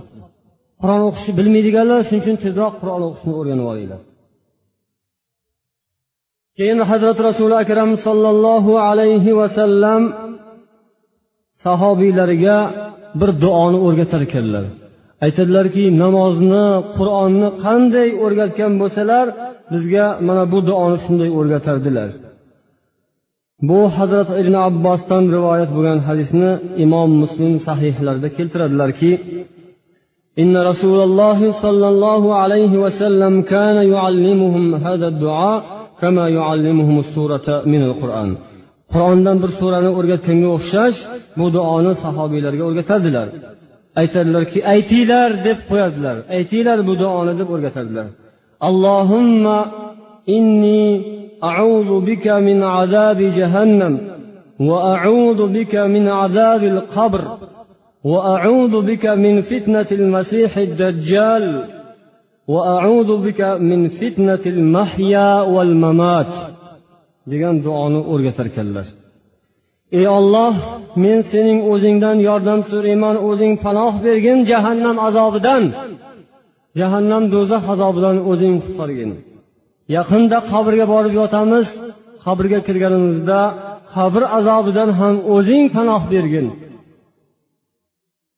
Qur'on 0.81 1.03
o'qishni 1.09 1.33
bilmaydiganlar 1.39 1.99
shuning 2.07 2.23
uchun 2.25 2.37
tezroq 2.45 2.75
qur'on 2.81 3.03
o'qishni 3.09 3.33
o'rganib 3.41 3.67
olinglar. 3.73 4.01
Keyin 6.59 6.79
hazrati 6.91 7.21
rasuli 7.29 7.55
akram 7.63 7.91
sollallohu 8.07 8.73
alayhi 8.89 9.33
vasallam 9.41 10.03
sahobiylariga 11.65 12.57
bir 13.21 13.31
duoni 13.43 13.79
o'rgatar 13.87 14.21
ekanlar. 14.29 14.65
aytadilarki 15.26 15.84
namozni 16.04 16.66
qur'onni 16.98 17.50
qanday 17.66 18.10
o'rgatgan 18.26 18.74
bo'lsalar 18.82 19.26
bizga 19.74 20.06
mana 20.28 20.44
bu 20.54 20.60
duoni 20.70 20.98
shunday 21.06 21.30
o'rgatardilar 21.40 22.10
bu 23.70 23.80
hazrat 23.98 24.30
ibn 24.42 24.54
abbosdan 24.68 25.24
rivoyat 25.36 25.70
bo'lgan 25.76 26.00
hadisni 26.08 26.52
imom 26.86 27.10
muslim 27.24 27.54
sahihlarida 27.68 28.30
keltiradilarki 28.38 29.12
إن 30.44 30.54
رسول 30.72 31.00
الله 31.08 31.40
صلى 31.64 31.88
الله 31.94 32.24
عليه 32.42 32.74
وسلم 32.84 33.34
كان 33.54 33.78
يعلمهم 33.94 34.66
هذا 34.86 35.08
الدعاء 35.14 35.58
كما 36.02 36.26
يعلمهم 36.40 36.96
السورة 37.06 37.48
من 37.74 37.82
القرآن 37.90 38.32
qur'ondan 38.94 39.38
bir 39.44 39.52
surani 39.60 39.90
o'rgatganga 40.00 40.50
o'xshash 40.58 40.98
bu 41.40 41.46
duoni 41.56 41.94
sahobiylarga 42.04 42.64
o'rgatardilar 42.70 43.28
Aytadilarki 44.01 44.59
aytinglar 44.75 45.31
deb 45.47 45.59
qo'yadilar 45.71 46.17
aytinglar 46.37 46.79
bu 46.89 46.93
duoni 47.03 47.33
deb 47.41 47.49
o'rgatadilar 47.55 48.07
allohumma 48.69 49.59
inni 50.37 50.83
a'udhu 51.51 51.97
bika 52.09 52.35
min 52.49 52.59
azabi 52.81 53.27
jahannam 53.39 53.95
va 54.69 54.77
a'udhu 54.95 55.45
bika 55.57 55.81
min 55.95 56.05
azabil 56.25 56.81
qabr 56.97 57.23
وأعوذ 58.13 58.75
بك 58.91 59.05
من 59.07 59.35
فتنة 59.51 59.87
المسيح 60.01 60.53
الدجال 60.69 61.45
وأعوذ 62.53 63.11
بك 63.27 63.41
من 63.41 63.81
فتنة 63.89 64.45
المحيا 64.55 65.31
والممات 65.55 66.33
degan 67.31 67.57
duoni 67.65 68.01
o'rgatar 68.13 68.47
ekanlar 68.51 68.87
ey 69.99 70.07
olloh 70.19 70.55
men 71.03 71.19
sening 71.31 71.59
o'zingdan 71.73 72.17
yordam 72.29 72.61
so'rayman 72.71 73.17
o'zing 73.29 73.53
panoh 73.65 73.95
bergin 74.05 74.39
jahannam 74.51 74.97
azobidan. 75.09 75.63
Jahannam 76.81 77.25
do'zax 77.35 77.65
azobidan 77.75 78.17
o'zing 78.31 78.55
qutqargin. 78.65 79.11
Yaqinda 79.97 80.39
qabrga 80.51 80.87
borib 80.93 81.13
yotamiz 81.21 81.67
qabrga 82.25 82.59
kirganimizda 82.67 83.41
qabr 83.95 84.23
azobidan 84.39 84.91
ham 84.99 85.15
o'zing 85.35 85.65
panoh 85.77 86.03
bergin. 86.13 86.47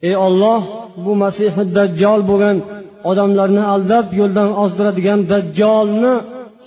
Ey 0.08 0.14
olloh 0.26 0.60
bu 1.04 1.12
masihi 1.22 1.62
dajjol 1.76 2.20
bo'lgan 2.30 2.56
odamlarni 3.10 3.62
aldab 3.74 4.06
yo'ldan 4.20 4.50
ozdiradigan 4.62 5.20
dajjolni 5.32 6.14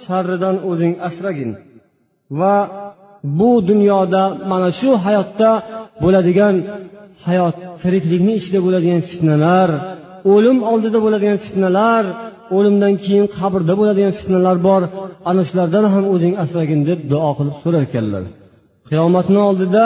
sharridan 0.04 0.56
o'zing 0.70 0.94
asragin 1.08 1.52
va 2.40 2.56
bu 3.40 3.52
dunyoda 3.70 4.24
mana 4.52 4.70
shu 4.80 4.90
hayotda 5.06 5.50
bo'ladigan 6.04 6.56
hayot 7.28 7.56
tiriklikni 7.82 8.34
ichida 8.40 8.60
bo'ladigan 8.66 9.02
fitnalar 9.10 9.70
o'lim 10.34 10.58
oldida 10.72 10.98
bo'ladigan 11.06 11.38
fitnalar 11.46 12.04
o'limdan 12.56 12.94
keyin 13.06 13.26
qabrda 13.38 13.74
bo'ladigan 13.80 14.14
fitnalar 14.20 14.58
bor. 14.68 14.82
Ana 15.30 15.42
shulardan 15.50 15.86
ham 15.94 16.06
o'zing 16.14 16.34
asragin 16.44 16.82
deb 16.90 17.00
duo 17.12 17.32
qilib 17.38 17.56
so'rar 17.64 17.82
ekanlar 17.88 18.24
qiyomatni 18.90 19.40
oldida 19.50 19.86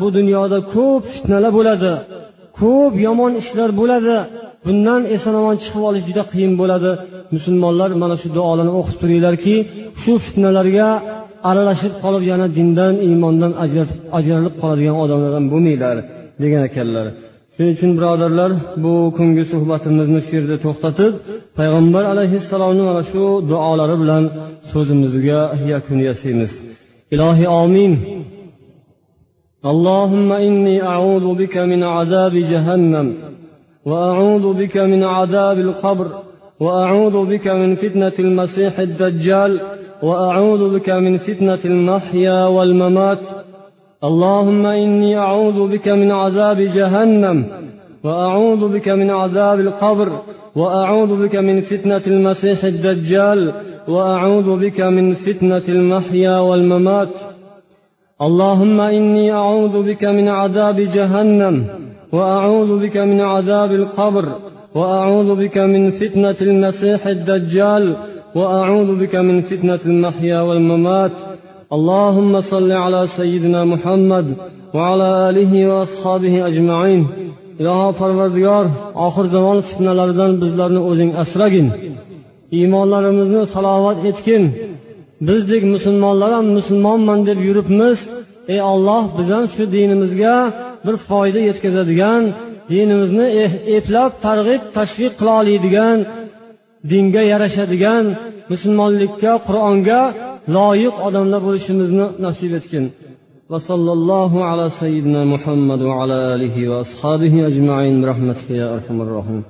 bu 0.00 0.06
dunyoda 0.18 0.58
ko'p 0.74 1.02
fitnalar 1.14 1.52
bo'ladi 1.58 1.92
ko'p 2.60 2.94
yomon 3.06 3.32
ishlar 3.42 3.70
bo'ladi. 3.80 4.16
Bundan 4.66 5.02
eson 5.14 5.34
omon 5.40 5.56
chiqib 5.62 5.82
olish 5.88 6.04
juda 6.08 6.22
qiyin 6.32 6.52
bo'ladi. 6.60 6.90
Musulmonlar 7.34 7.90
mana 8.02 8.16
shu 8.22 8.28
duolarni 8.36 8.72
o'qib 8.80 8.96
turinglarki 9.02 9.56
shu 10.02 10.12
fitnalarga 10.24 10.88
aralashib 11.49 11.93
qolib 12.03 12.23
yana 12.31 12.47
dindan 12.57 12.93
iymondan 13.07 13.51
ajralib 14.17 14.55
qoladigan 14.61 14.95
odamlardan 15.03 15.45
bo'lmanglar 15.53 15.97
degan 16.41 16.61
ekanlar 16.69 17.05
shuning 17.53 17.73
uchun 17.77 17.91
birodarlar 17.97 18.51
bu 18.83 18.93
kungi 19.17 19.43
suhbatimizni 19.51 20.19
shu 20.25 20.31
yerda 20.37 20.57
to'xtatib 20.65 21.13
payg'ambar 21.57 22.03
alayhissalomni 22.13 22.83
mana 22.89 23.01
shu 23.11 23.23
duolari 23.49 23.95
bilan 24.03 24.23
so'zimizga 24.71 25.41
yakun 25.73 25.97
yasaymiz 26.07 26.51
ilohiy 27.13 27.49
omin 27.63 27.93
اللهم 29.71 30.29
إني 30.47 30.75
أعوذ 30.93 31.25
بك 31.41 31.55
من 31.71 31.81
عذاب 31.95 32.33
جهنم 32.51 33.07
وأعوذ 33.89 34.45
بك 34.61 34.75
من 34.91 35.01
عذاب 35.03 35.57
القبر 35.67 36.07
وأعوذ 36.59 37.25
بك 37.31 37.47
من 37.47 37.69
فتنة 37.75 38.15
المسيح 38.19 38.73
الدجال 38.79 39.51
وأعوذ 40.06 40.62
بك 40.74 40.88
من 40.90 41.14
فتنة 41.18 41.62
المحيا 41.64 42.46
والممات. 42.46 43.24
اللهم 44.08 44.66
إني 44.66 45.18
أعوذ 45.18 45.58
بك 45.72 45.88
من 45.88 46.10
عذاب 46.12 46.58
جهنم 46.76 47.38
وأعوذ 48.04 48.62
بك 48.74 48.88
من 48.88 49.10
عذاب 49.10 49.58
القبر 49.60 50.08
وأعوذ 50.56 51.12
بك 51.22 51.36
من 51.36 51.56
فتنة 51.70 52.04
المسيح 52.06 52.64
الدجال 52.64 53.40
وأعوذ 53.88 54.48
بك 54.64 54.80
من 54.80 55.14
فتنة 55.14 55.66
المحيا 55.68 56.38
والممات. 56.38 57.14
اللهم 58.26 58.78
إني 58.80 59.32
أعوذ 59.32 59.74
بك 59.88 60.04
من 60.04 60.28
عذاب 60.28 60.76
جهنم 60.96 61.56
وأعوذ 62.12 62.70
بك 62.82 62.96
من 62.96 63.20
عذاب 63.20 63.70
القبر 63.80 64.26
وأعوذ 64.74 65.28
بك 65.42 65.56
من 65.58 65.90
فتنة 65.90 66.38
المسيح 66.40 67.06
الدجال 67.06 67.84
وأعوذ 68.37 68.89
بك 69.01 69.15
من 69.15 69.37
فتنة 69.49 69.83
المحيا 69.85 70.39
والممات 70.47 71.11
اللهم 71.77 72.33
صل 72.51 72.71
على 72.71 73.01
سيدنا 73.17 73.61
محمد 73.73 74.25
وعلى 74.75 75.07
آله 75.29 75.51
وأصحابه 75.69 76.33
أجمعين 76.49 77.01
iloho 77.61 77.89
parvardigor 78.01 78.65
oxir 79.05 79.25
zamon 79.35 79.57
fitnalaridan 79.67 80.31
bizlarni 80.41 80.81
o'zing 80.89 81.11
asragin 81.23 81.67
iymonlarimizni 82.57 83.43
salovat 83.55 83.99
etgin 84.09 84.43
bizdek 85.27 85.63
musulmonlar 85.73 86.31
ham 86.37 86.47
musulmonman 86.57 87.19
deb 87.29 87.39
yuribmiz 87.47 87.99
ey 88.53 88.61
olloh 88.73 89.03
biz 89.17 89.27
ham 89.35 89.45
shu 89.53 89.63
dinimizga 89.75 90.35
bir 90.85 90.95
foyda 91.07 91.39
yetkazadigan 91.49 92.23
dinimizni 92.71 93.27
eplab 93.77 94.11
targ'ib 94.25 94.61
tashviq 94.77 95.13
qila 95.19 95.33
oladigan 95.41 95.97
dinga 96.91 97.21
yarashadigan 97.31 98.05
musulmonlikka 98.51 99.31
qur'onga 99.47 100.01
loyiq 100.55 100.95
odamlar 101.07 101.41
bo'lishimizni 101.47 102.05
nasib 102.25 102.53
etgin 102.61 102.85
وصلى 103.53 103.91
الله 103.97 104.31
على 104.49 104.65
سيدنا 104.81 105.21
محمد 105.33 105.81
وعلى 105.89 106.17
آله 106.33 106.55
وأصحابه 106.71 107.33
أجمعين 107.47 107.95
برحمتك 108.01 108.47
يا 108.61 108.67
أرحم 108.75 108.97
الراحمين 109.05 109.43